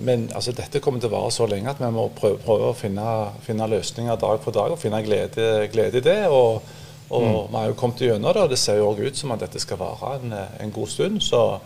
men 0.06 0.30
altså, 0.32 0.54
dette 0.56 0.80
kommer 0.80 1.02
til 1.02 1.10
å 1.10 1.16
vare 1.18 1.32
så 1.34 1.44
lenge 1.50 1.68
at 1.74 1.80
vi 1.82 1.90
må 1.92 2.06
prøve, 2.16 2.38
prøve 2.40 2.70
å 2.70 2.76
finne, 2.78 3.02
finne, 3.44 3.66
løsninger 3.68 4.16
dag 4.22 4.38
for 4.40 4.54
dag 4.54 4.72
og 4.72 4.78
finne 4.80 5.02
glede, 5.04 5.66
glede 5.74 5.98
i 5.98 6.06
det. 6.06 6.20
Og, 6.30 6.62
og 7.10 7.26
mm. 7.26 7.38
vi 7.50 7.58
har 7.58 7.66
jo 7.68 7.80
kommet 7.82 8.06
gjennom 8.06 8.30
det, 8.30 8.46
og 8.46 8.54
det 8.54 8.62
ser 8.62 8.78
jo 8.78 8.92
òg 8.94 9.02
ut 9.02 9.18
som 9.18 9.34
at 9.34 9.42
dette 9.42 9.60
skal 9.60 9.82
vare 9.82 10.20
en, 10.20 10.38
en 10.62 10.72
god 10.78 10.94
stund. 10.94 11.20
så 11.26 11.58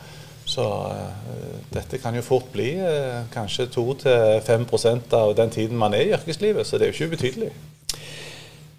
så 0.46 0.64
uh, 0.86 1.54
dette 1.74 1.98
kan 1.98 2.14
jo 2.14 2.24
fort 2.24 2.52
bli 2.54 2.76
uh, 2.78 3.26
kanskje 3.34 3.66
2-5% 3.74 5.14
av 5.18 5.34
den 5.38 5.50
tiden 5.50 5.78
man 5.78 5.94
er 5.96 6.06
i 6.06 6.12
yrkeslivet, 6.14 6.66
så 6.66 6.78
det 6.78 6.86
er 6.86 6.92
jo 6.92 6.96
ikke 6.96 7.10
ubetydelig. 7.10 7.48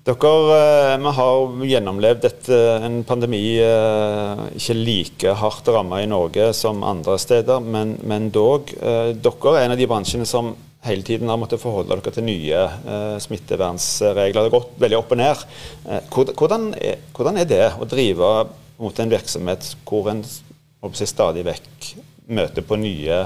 Dere 0.08 0.30
uh, 0.32 0.94
vi 1.04 1.14
har 1.18 1.66
gjennomlevd 1.74 2.28
et, 2.30 2.52
en 2.88 3.02
pandemi 3.08 3.42
ikke 3.60 4.78
like 4.78 5.34
hardt 5.42 5.68
rammet 5.76 6.06
i 6.06 6.12
Norge 6.12 6.54
som 6.56 6.86
andre 6.88 7.18
steder, 7.20 7.60
men, 7.60 7.98
men 8.08 8.32
dog. 8.32 8.72
dere 8.72 9.52
er 9.52 9.66
en 9.66 9.76
av 9.76 9.82
de 9.82 9.90
bransjene 9.92 10.28
som 10.30 10.54
hele 10.88 11.04
tiden 11.04 11.28
har 11.28 11.40
måttet 11.42 11.60
forholde 11.60 11.92
dere 11.92 12.14
til 12.16 12.24
nye 12.24 13.20
smittevernsregler. 13.20 14.40
Det 14.40 14.48
har 14.48 14.56
gått 14.56 14.80
veldig 14.80 15.00
opp 15.02 15.12
og 15.12 15.20
ned. 15.20 15.44
Hvordan 16.16 16.70
er, 16.80 17.02
hvordan 17.18 17.42
er 17.42 17.50
det 17.50 17.66
å 17.76 17.90
drive 17.90 18.32
mot 18.78 19.00
en 19.02 19.12
virksomhet 19.12 19.74
hvor 19.90 20.08
en 20.12 20.24
stadig 21.08 21.46
vekk 21.48 21.96
møter 22.28 22.66
på 22.66 22.78
nye, 22.80 23.24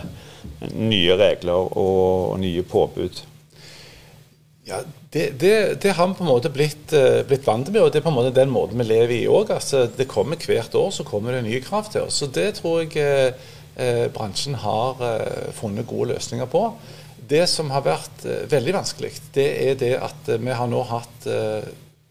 nye 0.78 1.18
regler 1.20 1.58
og, 1.58 1.78
og, 1.78 2.40
nye 2.42 2.64
påbud? 2.64 3.22
Ja, 4.68 4.82
det, 5.12 5.26
det, 5.42 5.82
det, 5.82 5.94
har 5.98 6.08
vi 6.08 6.16
på 6.20 6.24
en 6.24 6.30
måte 6.30 6.52
blitt, 6.54 6.94
uh, 6.94 7.24
blitt 7.28 7.48
vant 7.48 7.68
med, 7.72 7.82
og 7.82 7.92
det 7.92 8.00
er 8.00 8.06
på 8.06 8.12
en 8.14 8.20
måte 8.20 8.36
den 8.36 8.52
måten 8.54 8.80
vi 8.80 8.88
lever 8.88 9.16
i 9.18 9.28
òg. 9.28 9.52
Altså, 9.56 9.88
det 9.98 10.10
kommer 10.12 10.40
hvert 10.40 10.76
år 10.78 10.92
så 10.94 11.06
kommer 11.08 11.36
det 11.36 11.44
nye 11.48 11.64
krav 11.66 11.90
til 11.92 12.06
oss. 12.06 12.22
Så 12.22 12.30
Det 12.32 12.54
tror 12.62 12.84
jeg 12.86 13.34
uh, 13.34 14.08
bransjen 14.14 14.56
har 14.62 15.02
uh, 15.02 15.52
funnet 15.58 15.90
gode 15.90 16.14
løsninger 16.14 16.50
på. 16.52 16.66
Det 17.32 17.46
som 17.50 17.70
har 17.72 17.84
vært 17.86 18.26
veldig 18.52 18.74
vanskelig, 18.76 19.12
det 19.34 19.48
er 19.64 19.78
det 19.80 19.94
at 20.04 20.28
vi 20.36 20.52
har 20.52 20.68
nå 20.68 20.82
hatt 20.84 21.28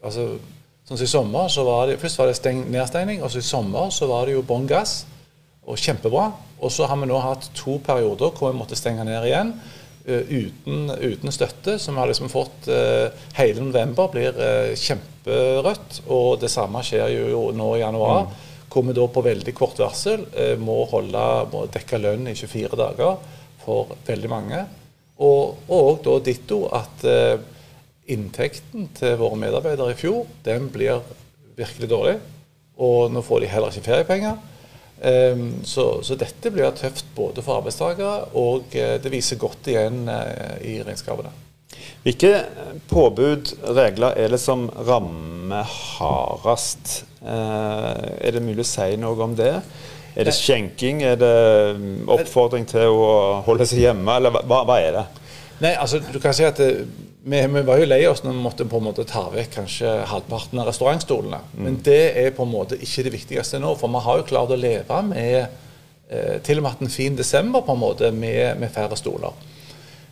altså, 0.01 0.23
Sånn 0.81 0.97
som 0.97 1.05
i 1.05 1.11
sommer, 1.11 1.51
så 1.51 1.61
var 1.67 1.85
det, 1.87 1.99
Først 2.01 2.17
var 2.17 2.31
det 2.31 2.39
steng, 2.39 2.63
nedstengning, 2.73 3.21
og 3.21 3.29
så 3.29 3.37
i 3.37 3.45
sommer 3.45 3.91
så 3.93 4.09
var 4.09 4.25
det 4.25 4.33
jo 4.33 4.41
bånn 4.47 4.65
gass 4.67 5.03
og 5.71 5.79
kjempebra. 5.79 6.29
Og 6.61 6.73
så 6.73 6.87
har 6.89 6.99
vi 6.99 7.09
nå 7.09 7.19
hatt 7.23 7.49
to 7.57 7.77
perioder 7.83 8.33
hvor 8.35 8.51
vi 8.51 8.59
måtte 8.59 8.77
stenge 8.79 9.05
ned 9.07 9.25
igjen. 9.27 9.53
Uh, 10.01 10.25
uten, 10.27 10.89
uten, 10.97 11.33
støtte, 11.33 11.77
som 11.79 11.99
har 12.01 12.09
liksom 12.09 12.29
fått 12.31 12.65
uh, 12.73 13.13
Hele 13.37 13.61
november 13.61 14.09
blir 14.09 14.33
uh, 14.33 14.71
kjemperødt, 14.73 15.99
og 16.09 16.39
det 16.41 16.49
samme 16.49 16.81
skjer 16.85 17.11
jo 17.19 17.49
nå 17.55 17.75
i 17.75 17.83
januar. 17.83 18.25
Mm. 18.25 18.49
Hvor 18.71 18.85
vi 18.87 18.95
da 18.95 19.05
på 19.11 19.23
veldig 19.25 19.51
kort 19.51 19.81
varsel 19.83 20.21
må, 20.63 20.77
holde, 20.87 21.23
må 21.51 21.65
dekke 21.73 21.97
lønn 21.99 22.29
i 22.31 22.37
24 22.39 22.77
dager 22.79 23.17
for 23.65 23.97
veldig 24.07 24.29
mange. 24.31 24.61
Og, 25.27 25.67
og 25.67 25.99
da 26.05 26.13
ditto 26.23 26.61
at 26.71 27.03
inntekten 28.07 28.87
til 28.95 29.17
våre 29.19 29.41
medarbeidere 29.43 29.91
i 29.91 29.99
fjor, 29.99 30.23
den 30.47 30.69
blir 30.71 31.03
virkelig 31.59 31.91
dårlig. 31.91 32.15
og 32.79 33.11
nå 33.11 33.21
får 33.27 33.43
de 33.43 33.51
heller 33.51 33.75
ikke 33.75 33.89
feriepenger. 33.89 34.39
Um, 35.01 35.63
så, 35.65 36.03
så, 36.05 36.13
dette 36.13 36.51
blir 36.53 36.69
tøft 36.77 37.07
både 37.15 37.41
for 37.41 37.57
arbeidstakere, 37.57 38.35
og 38.37 38.75
uh, 38.75 38.97
det 39.01 39.09
viser 39.09 39.39
godt 39.41 39.71
igjen 39.71 40.03
uh, 40.05 40.59
i 40.61 40.75
regnskapene. 40.85 41.31
Hvilke 42.03 42.33
påbud, 42.89 43.55
regler, 43.77 44.13
er 44.17 44.33
det 44.33 44.39
som 44.41 44.67
rammer 44.85 45.65
hardest? 45.65 47.03
Er 47.21 48.33
det 48.33 48.41
mulig 48.41 48.63
å 48.65 48.69
si 48.69 48.95
noe 48.97 49.25
om 49.25 49.35
det? 49.37 49.53
Er 50.17 50.25
det 50.25 50.33
skjenking? 50.33 51.03
Er 51.05 51.19
det 51.21 51.35
oppfordring 52.09 52.65
til 52.69 52.89
å 52.89 53.11
holde 53.45 53.67
seg 53.69 53.85
hjemme, 53.85 54.17
eller 54.17 54.33
hva, 54.33 54.63
hva 54.65 54.79
er 54.81 54.97
det? 54.97 55.05
Nei, 55.61 55.75
altså 55.77 56.01
du 56.01 56.17
kan 56.21 56.33
si 56.33 56.45
at 56.45 56.57
det, 56.57 56.71
vi, 57.23 57.47
vi, 57.47 57.61
var 57.61 57.77
jo 57.77 57.85
lei 57.89 58.01
oss 58.09 58.23
når 58.25 58.33
vi 58.33 58.43
måtte 58.43 58.65
på 58.69 58.79
en 58.81 58.87
måte 58.87 59.05
ta 59.09 59.27
vekk 59.33 59.51
kanskje 59.59 59.91
halvparten 60.09 60.61
av 60.61 60.69
restaurantstolene. 60.71 61.41
Mm. 61.53 61.63
Men 61.65 61.77
det 61.85 62.01
er 62.17 62.33
på 62.35 62.47
en 62.47 62.53
måte 62.53 62.79
ikke 62.81 63.05
det 63.05 63.13
viktigste 63.13 63.61
nå. 63.61 63.75
For 63.77 63.93
vi 63.93 64.01
har 64.07 64.21
jo 64.21 64.27
klart 64.31 64.53
å 64.53 64.59
leve 64.59 65.01
med 65.05 65.37
eh, 66.09 66.39
til 66.45 66.59
og 66.59 66.65
med 66.65 66.73
hatt 66.73 66.83
en 66.87 66.93
fin 66.93 67.17
desember 67.17 67.65
på 67.67 67.75
en 67.75 67.83
måte 67.83 68.11
med, 68.15 68.57
med 68.61 68.73
færre 68.73 68.97
stoler. 68.97 69.37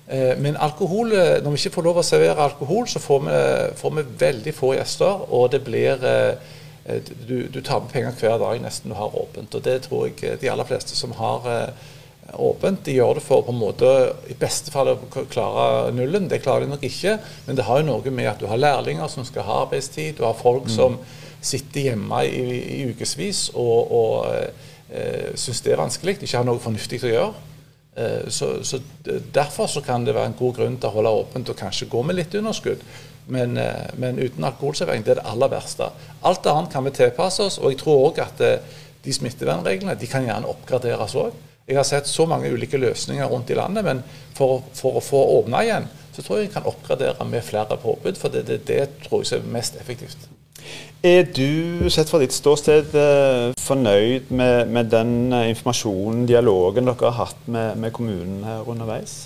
Eh, 0.05 0.35
men 0.37 0.59
alkohol, 0.61 1.15
eh, 1.17 1.35
når 1.41 1.55
vi 1.55 1.63
ikke 1.63 1.75
får 1.79 1.89
lov 1.89 2.01
å 2.03 2.05
servere 2.05 2.45
alkohol, 2.45 2.85
så 2.89 3.01
får 3.01 3.25
vi, 3.25 3.41
får 3.81 3.97
vi 3.97 4.07
veldig 4.27 4.55
få 4.57 4.73
gjester. 4.77 5.27
Og 5.33 5.49
det 5.55 5.63
blir 5.65 6.05
eh, 6.05 6.55
du, 7.27 7.47
du, 7.47 7.61
tar 7.61 7.81
med 7.83 7.93
penger 7.93 8.17
hver 8.21 8.37
dag 8.41 8.61
nesten 8.63 8.93
du 8.93 8.97
har 8.97 9.17
åpent. 9.17 9.55
Og 9.55 9.65
det 9.65 9.81
tror 9.85 10.09
jeg 10.09 10.39
de 10.41 10.49
aller 10.49 10.67
fleste 10.69 10.97
som 10.97 11.13
har 11.17 11.49
eh, 11.53 11.89
åpent. 12.33 12.83
De 12.85 12.95
gjør 12.97 13.17
det 13.17 13.23
for 13.25 13.45
på 13.45 13.53
en 13.53 13.61
måte 13.61 13.89
i 14.29 14.37
beste 14.39 14.73
fall 14.73 14.93
å 14.93 14.97
klare 15.31 15.93
nullen. 15.95 16.29
Det 16.29 16.41
klarer 16.43 16.65
de 16.65 16.73
nok 16.73 16.85
ikke, 16.85 17.17
men 17.47 17.57
det 17.57 17.65
har 17.67 17.81
jo 17.81 17.89
noe 17.89 18.13
med 18.13 18.31
at 18.31 18.41
du 18.41 18.47
har 18.51 18.61
lærlinger 18.61 19.11
som 19.11 19.27
skal 19.27 19.47
ha 19.47 19.61
arbeidstid. 19.65 20.17
Du 20.17 20.25
har 20.27 20.37
folk 20.37 20.69
mm. 20.69 20.75
som 20.75 20.99
sitter 21.41 21.89
hjemme 21.89 22.23
i, 22.27 22.47
i 22.79 22.81
ukevis 22.91 23.49
og, 23.55 23.93
og 23.95 24.15
eh, 24.29 25.29
syns 25.39 25.61
det 25.63 25.73
er 25.73 25.79
vanskelig, 25.79 26.17
de 26.19 26.27
ikke 26.27 26.41
har 26.41 26.47
noe 26.49 26.61
fornuftig 26.61 26.99
å 27.05 27.13
gjøre. 27.13 27.45
Eh, 27.99 28.27
så, 28.27 28.63
så, 28.63 28.81
Derfor 29.33 29.67
så 29.67 29.81
kan 29.81 30.05
det 30.05 30.15
være 30.15 30.33
en 30.33 30.39
god 30.39 30.57
grunn 30.59 30.75
til 30.79 30.89
å 30.89 30.95
holde 30.97 31.15
åpent 31.23 31.53
og 31.53 31.59
kanskje 31.59 31.89
gå 31.91 32.03
med 32.05 32.19
litt 32.19 32.35
underskudd. 32.35 32.83
Men, 33.29 33.57
eh, 33.57 33.89
men 34.01 34.19
uten 34.19 34.43
alkoholservering, 34.43 35.03
det 35.05 35.17
er 35.17 35.21
det 35.21 35.29
aller 35.31 35.51
verste. 35.51 35.91
Alt 36.25 36.47
annet 36.49 36.71
kan 36.73 36.85
vi 36.85 36.95
tilpasse 36.97 37.45
oss, 37.45 37.59
og 37.61 37.71
jeg 37.71 37.81
tror 37.83 38.07
òg 38.07 38.21
at 38.23 38.41
eh, 38.45 38.79
de 39.05 39.13
smittevernreglene 39.15 39.95
de 39.99 40.09
kan 40.09 40.25
gjerne 40.25 40.49
oppgraderes 40.49 41.15
òg. 41.19 41.35
Jeg 41.69 41.77
har 41.77 41.85
sett 41.85 42.09
så 42.09 42.25
mange 42.25 42.49
ulike 42.49 42.79
løsninger 42.81 43.29
rundt 43.29 43.51
i 43.53 43.57
landet, 43.57 43.85
men 43.85 44.01
for, 44.33 44.63
for 44.73 44.97
å 44.97 45.05
få 45.05 45.21
åpna 45.37 45.61
igjen, 45.67 45.85
så 46.15 46.23
tror 46.25 46.39
jeg 46.39 46.49
jeg 46.49 46.55
kan 46.57 46.67
oppgradere 46.69 47.27
med 47.29 47.45
flere 47.45 47.77
påbud. 47.77 48.17
For 48.17 48.33
det, 48.33 48.47
det, 48.49 48.63
det 48.65 48.81
tror 49.05 49.21
jeg 49.21 49.37
er 49.37 49.51
mest 49.53 49.77
effektivt. 49.77 50.29
Er 51.05 51.29
du, 51.31 51.87
sett 51.93 52.09
fra 52.11 52.19
ditt 52.19 52.33
ståsted, 52.35 52.95
eh, 52.97 53.51
fornøyd 53.63 54.33
med, 54.35 54.71
med 54.73 54.89
den 54.91 55.13
eh, 55.31 55.51
informasjonen, 55.53 56.25
dialogen 56.27 56.89
dere 56.89 57.11
har 57.13 57.29
hatt 57.29 57.45
med, 57.47 57.77
med 57.79 57.93
kommunen 57.95 58.41
her 58.43 58.67
underveis? 58.67 59.21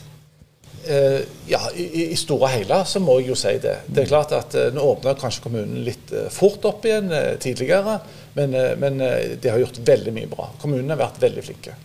Eh, 0.85 1.21
ja, 1.47 1.61
i, 1.75 2.11
i, 2.11 2.15
store 2.19 2.49
hele 2.57 2.81
så 2.85 2.99
må 2.99 3.15
jeg 3.21 3.31
jo 3.31 3.39
si 3.39 3.55
det. 3.63 3.77
Det 3.87 4.03
er 4.03 4.09
klart 4.09 4.35
at 4.35 4.57
eh, 4.59 4.67
Nå 4.75 4.83
åpner 4.83 5.15
kanskje 5.19 5.45
kommunen 5.45 5.79
litt 5.87 6.11
eh, 6.11 6.27
fort 6.33 6.65
opp 6.67 6.83
igjen 6.85 7.07
eh, 7.15 7.31
tidligere, 7.41 8.01
men, 8.35 8.55
men 8.81 8.99
de 8.99 9.49
har 9.51 9.61
gjort 9.61 9.79
veldig 9.85 10.13
mye 10.15 10.29
bra. 10.31 10.49
Kommunene 10.59 10.95
har 10.95 11.03
vært 11.05 11.21
veldig 11.21 11.43
flinke. 11.45 11.75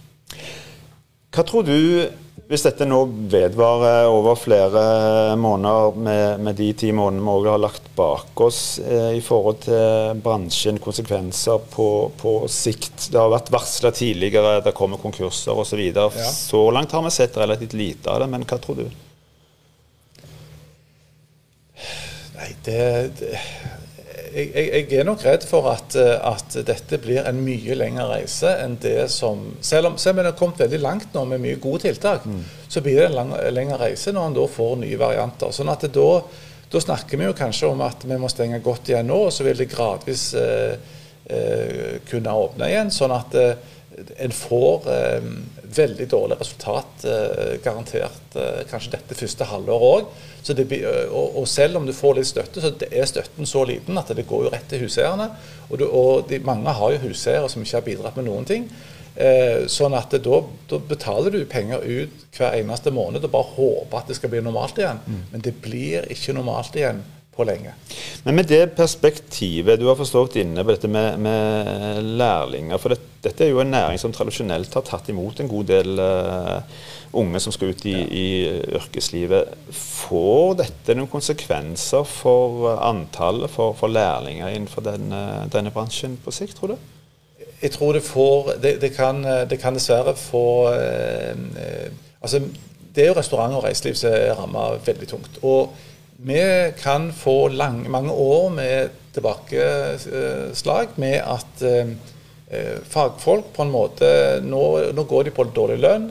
Hva 1.28 1.44
tror 1.47 1.66
du, 1.68 1.76
hvis 2.49 2.64
dette 2.64 2.87
nå 2.88 3.02
vedvarer 3.28 4.08
over 4.08 4.38
flere 4.40 4.82
måneder, 5.37 5.98
med, 6.00 6.44
med 6.46 6.57
de 6.57 6.68
ti 6.81 6.92
månedene 6.96 7.26
vi 7.26 7.35
også 7.35 7.52
har 7.52 7.61
lagt 7.61 7.90
bak 7.98 8.42
oss, 8.46 8.61
eh, 8.81 9.11
i 9.18 9.22
forhold 9.24 9.61
til 9.66 10.22
bransjen, 10.24 10.81
konsekvenser 10.81 11.61
på, 11.74 11.88
på 12.20 12.33
sikt? 12.52 13.11
Det 13.12 13.20
har 13.20 13.33
vært 13.35 13.52
varsla 13.52 13.92
tidligere, 13.92 14.62
det 14.64 14.72
kommer 14.76 15.02
konkurser 15.02 15.61
osv. 15.61 15.83
Så, 15.92 16.09
ja. 16.16 16.31
så 16.33 16.62
langt 16.72 16.96
har 16.96 17.05
vi 17.05 17.12
sett 17.12 17.37
relativt 17.37 17.76
lite 17.76 18.14
av 18.14 18.24
det, 18.24 18.31
men 18.33 18.48
hva 18.48 18.61
tror 18.64 18.81
du? 18.81 18.88
Nei, 22.38 22.52
det, 22.64 22.81
det 23.18 23.37
jeg, 24.38 24.68
jeg, 24.90 24.98
er 25.01 25.07
nok 25.07 25.22
redd 25.27 25.44
for 25.48 25.68
at, 25.72 25.96
eh, 25.98 26.14
at, 26.31 26.57
dette 26.66 26.98
blir 27.03 27.27
en 27.27 27.40
mye 27.42 27.77
lengre 27.79 28.07
reise 28.11 28.51
enn 28.62 28.77
det 28.83 29.09
som 29.12 29.40
Selv 29.64 29.90
om, 29.90 29.96
selv 29.98 30.20
om 30.20 30.29
har 30.29 30.37
kommet 30.38 30.61
veldig 30.62 30.81
langt 30.83 31.14
nå 31.14 31.24
med 31.29 31.42
mye 31.42 31.59
gode 31.62 31.87
tiltak, 31.87 32.27
mm. 32.27 32.44
så 32.68 32.83
blir 32.85 33.01
det 33.01 33.09
en 33.09 33.16
lang, 33.16 33.33
lengre 33.55 33.81
reise 33.83 34.12
når 34.14 34.29
en 34.29 34.37
da 34.38 34.46
får 34.53 34.77
nye 34.83 35.01
varianter. 35.01 35.55
Sånn 35.55 35.72
at 35.72 35.88
da, 35.94 36.11
da, 36.70 36.83
snakker 36.85 37.20
vi 37.20 37.29
jo 37.29 37.37
kanskje 37.37 37.72
om 37.72 37.83
at 37.87 38.07
vi 38.07 38.20
må 38.20 38.31
stenge 38.33 38.62
godt 38.64 38.92
igjen 38.92 39.11
nå, 39.11 39.18
og 39.29 39.35
så 39.35 39.46
vil 39.46 39.59
det 39.59 39.70
gradvis 39.72 40.29
eh, 40.38 40.94
eh, 41.24 41.98
kunne 42.09 42.37
åpne 42.44 42.70
igjen. 42.70 42.94
Sånn 42.94 43.14
at 43.16 43.37
eh, 43.38 43.74
en 44.24 44.35
får 44.35 44.90
eh, 44.94 45.33
veldig 45.74 46.09
dårlig 46.11 46.38
resultat, 46.40 47.04
eh, 47.04 47.54
garantert 47.64 48.37
kanskje 48.70 48.94
dette 48.96 49.16
første 49.18 49.48
halvåret 49.48 49.88
òg. 49.88 50.11
Og, 50.48 51.37
og, 51.37 51.48
selv 51.50 51.76
om 51.76 51.87
du 51.87 51.92
får 51.92 52.14
litt 52.16 52.31
støtte, 52.31 52.62
så 52.64 52.70
er 52.88 53.09
støtten 53.11 53.48
så 53.48 53.64
liten 53.68 53.98
at 54.00 54.12
det 54.16 54.26
går 54.28 54.46
jo 54.46 54.52
rett 54.54 54.68
til 54.70 54.87
huseierne. 54.87 55.28
Og, 55.68 55.74
du, 55.81 55.85
og 55.88 56.28
de, 56.31 56.38
mange 56.44 56.72
har 56.72 56.94
jo 56.94 57.02
huseiere 57.09 57.50
som 57.52 57.64
ikke 57.64 57.81
har 57.81 57.88
bidratt 57.90 58.16
med 58.16 58.28
noen 58.31 58.48
ting. 58.48 58.68
Eh, 59.18 59.66
sånn 59.66 59.96
at 59.98 60.14
da, 60.22 60.40
da, 60.70 60.78
betaler 60.78 61.35
du 61.35 61.40
penger 61.50 61.83
ut 61.83 62.26
hver 62.37 62.54
eneste 62.54 62.92
måned 62.94 63.24
og 63.26 63.33
bare 63.33 63.54
håper 63.57 63.98
at 63.98 64.11
det 64.12 64.14
skal 64.14 64.31
bli 64.31 64.42
normalt 64.46 64.78
igjen. 64.78 65.00
Mm. 65.04 65.22
Men 65.33 65.44
det 65.44 65.57
blir 65.64 66.07
ikke 66.14 66.37
normalt 66.37 66.78
igjen 66.78 67.02
på 67.38 67.46
lenge. 67.46 67.72
Men 68.27 68.35
med 68.35 68.51
det 68.51 68.74
perspektivet, 68.77 69.79
du 69.79 69.87
har 69.87 69.98
forstått 69.98 70.37
inne 70.42 70.64
på 70.64 70.74
dette 70.74 70.90
med, 70.90 71.20
med 71.22 72.03
lærlinger. 72.18 72.81
For 72.83 72.92
det, 72.92 73.01
dette 73.24 73.46
er 73.46 73.53
jo 73.53 73.62
en 73.62 73.70
næring 73.72 74.01
som 74.03 74.14
tradisjonelt 74.14 74.74
har 74.74 74.87
tatt 74.87 75.11
imot 75.12 75.40
en 75.40 75.51
god 75.51 75.70
del 75.70 76.03
uh, 76.03 76.59
unge 77.18 77.40
som 77.40 77.55
skal 77.55 77.72
ut 77.72 77.87
i, 77.87 77.94
i, 77.94 78.29
yrkeslivet. 78.79 79.55
Får 79.72 80.59
dette 80.64 80.96
noen 80.98 81.11
konsekvenser 81.11 82.07
for 82.09 82.68
antallet, 82.77 83.51
for, 83.55 83.74
for 83.79 83.92
lærlinger 83.92 84.53
innenfor 84.53 84.85
denne, 84.87 85.22
denne, 85.53 85.72
bransjen 85.74 86.18
på 86.24 86.35
sikt, 86.35 86.59
tror 86.59 86.74
du? 86.74 86.94
Jeg 87.59 87.72
tror 87.74 87.96
det 87.96 88.05
får 88.07 88.53
Det, 88.62 88.77
det, 88.81 88.92
kan, 88.94 89.22
det 89.51 89.59
kan, 89.59 89.74
dessverre 89.74 90.14
få 90.14 90.70
eh, 90.70 91.33
eh, 91.59 91.88
Altså, 92.22 92.40
det 92.94 93.03
er 93.05 93.12
jo 93.12 93.18
restaurant 93.18 93.55
og 93.55 93.64
reiseliv 93.64 93.94
som 93.98 94.11
er 94.11 94.35
ramma 94.35 94.72
veldig 94.83 95.07
tungt. 95.07 95.37
Og 95.46 95.74
vi 96.20 96.72
kan 96.83 97.12
få 97.12 97.48
lang, 97.48 97.90
mange 97.90 98.12
år 98.12 98.50
med 98.50 98.90
tilbakeslag 99.14 100.96
med 100.98 101.20
at 101.22 101.62
eh, 101.62 101.92
eh, 102.50 102.78
fagfolk 102.83 103.52
på 103.54 103.62
en 103.62 103.70
måte 103.70 104.09
nå, 104.42 104.62
nå 104.94 105.04
går 105.07 105.28
de 105.28 105.35
på 105.37 105.46
dårlig 105.54 105.78
lønn. 105.85 106.09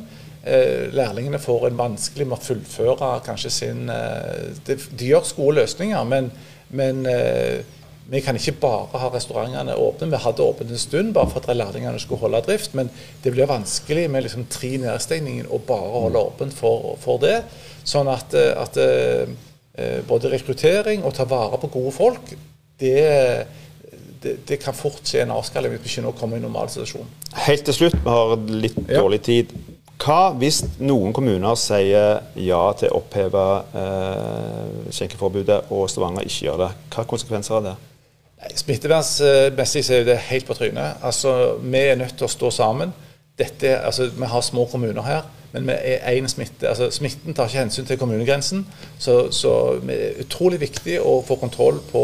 Eh, 0.47 0.87
lærlingene 0.95 1.41
får 1.43 1.67
en 1.67 1.79
vanskelig 1.79 2.27
med 2.27 2.37
å 2.37 2.45
fullføre 2.45 3.17
kanskje 3.25 3.51
sin 3.51 3.89
eh, 3.91 4.53
de, 4.69 4.77
de, 4.77 5.09
gjør 5.09 5.33
gode 5.41 5.57
løsninger, 5.57 6.05
men, 6.07 6.29
men 6.71 7.03
eh, 7.11 7.57
vi 8.07 8.21
kan 8.23 8.39
ikke 8.39 8.55
bare 8.61 9.01
ha 9.01 9.09
restaurantene 9.11 9.75
åpne. 9.75 10.07
Vi 10.13 10.21
hadde 10.23 10.45
åpent 10.45 10.71
en 10.71 10.79
stund 10.79 11.11
bare 11.17 11.33
for 11.33 11.43
at 11.43 11.59
lærlingene 11.59 11.99
skulle 11.99 12.21
holde 12.23 12.45
drift, 12.47 12.79
men 12.79 12.87
det 13.25 13.35
blir 13.35 13.51
vanskelig 13.51 14.07
med 14.07 14.23
liksom 14.23 14.47
tre 14.47 14.71
nedstengninger 14.85 15.51
og 15.51 15.67
bare 15.67 15.91
holde 15.97 16.23
åpent 16.29 16.55
for, 16.55 16.93
for 17.03 17.19
det. 17.19 17.41
Sånn 17.87 18.07
at, 18.11 18.31
at, 18.35 18.79
både 20.07 20.31
rekruttering 20.33 21.03
og 21.05 21.13
ta 21.13 21.27
vare 21.29 21.59
på 21.61 21.69
gode 21.73 21.91
folk, 21.93 22.31
det, 22.79 23.01
det, 24.23 24.35
det 24.49 24.59
kan 24.61 24.75
fort 24.77 25.01
skje 25.05 25.23
en 25.23 25.35
avskalling 25.37 25.75
hvis 25.75 25.83
vi 25.83 25.91
ikke 25.95 26.05
nå 26.07 26.13
kommer 26.17 26.39
i 26.39 26.43
normal 26.43 26.71
situasjon. 26.73 27.09
Helt 27.45 27.65
til 27.67 27.77
slutt, 27.77 27.97
vi 28.01 28.13
har 28.15 28.37
litt 28.65 28.79
dårlig 28.89 29.21
tid. 29.25 29.53
Hva 29.97 30.29
hvis 30.37 30.61
noen 30.77 31.13
kommuner 31.15 31.57
sier 31.57 32.19
ja 32.37 32.61
til 32.77 32.91
å 32.91 32.99
oppheve 32.99 33.45
eh, 33.81 34.91
skjenkeforbudet, 34.93 35.71
og 35.73 35.87
Stavanger 35.89 36.27
ikke 36.27 36.45
gjør 36.45 36.59
det? 36.65 36.71
Hva 36.93 37.05
konsekvenser 37.09 37.57
har 37.57 37.65
det? 37.65 37.75
Smittevernmessig 38.61 39.81
er 39.95 40.05
det 40.05 40.19
helt 40.29 40.45
på 40.45 40.53
trynet. 40.57 41.01
Altså, 41.01 41.57
Vi 41.61 41.81
er 41.81 41.97
nødt 41.97 42.13
til 42.17 42.27
å 42.27 42.31
stå 42.31 42.51
sammen. 42.53 42.93
Dette, 43.37 43.79
altså, 43.79 44.09
vi 44.13 44.29
har 44.29 44.41
små 44.45 44.65
kommuner 44.69 45.01
her, 45.05 45.25
men 45.59 45.71
vi 45.71 45.95
er 45.97 46.17
én 46.17 46.27
smitte. 46.27 46.69
Altså, 46.69 46.89
smitten 46.91 47.33
tar 47.33 47.49
ikke 47.49 47.63
hensyn 47.63 47.85
til 47.85 47.97
kommunegrensen. 47.97 48.65
Så, 48.99 49.31
så 49.31 49.53
det 49.81 49.97
er 49.97 50.21
utrolig 50.25 50.61
viktig 50.61 50.99
å 51.01 51.19
få 51.27 51.39
kontroll 51.41 51.81
på 51.91 52.03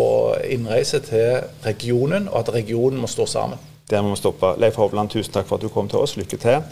innreise 0.49 0.99
til 1.05 1.43
regionen, 1.65 2.27
og 2.31 2.43
at 2.43 2.53
regionen 2.57 3.01
må 3.01 3.11
stå 3.11 3.27
sammen. 3.29 3.61
Der 3.89 4.01
må 4.01 4.13
vi 4.13 4.15
stoppe. 4.15 4.53
Leif 4.57 4.77
Hovland, 4.79 5.09
tusen 5.11 5.33
takk 5.33 5.47
for 5.49 5.59
at 5.59 5.65
du 5.65 5.69
kom 5.69 5.89
til 5.91 5.99
oss. 5.99 6.15
Lykke 6.17 6.39
til. 6.39 6.63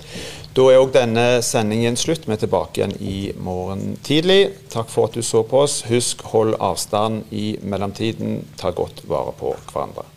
Da 0.55 0.67
er 0.71 0.79
òg 0.79 0.93
denne 0.95 1.25
sendingen 1.45 1.99
slutt. 1.99 2.25
Vi 2.27 2.33
er 2.33 2.39
tilbake 2.41 2.79
igjen 2.79 2.95
i 3.03 3.17
morgen 3.35 3.97
tidlig. 4.03 4.39
Takk 4.71 4.89
for 4.89 5.09
at 5.09 5.19
du 5.19 5.21
så 5.25 5.43
på 5.43 5.65
oss. 5.65 5.81
Husk, 5.91 6.23
hold 6.31 6.55
avstand 6.59 7.27
i 7.35 7.57
mellomtiden. 7.61 8.41
Ta 8.57 8.71
godt 8.75 9.03
vare 9.11 9.35
på 9.37 9.53
hverandre. 9.73 10.07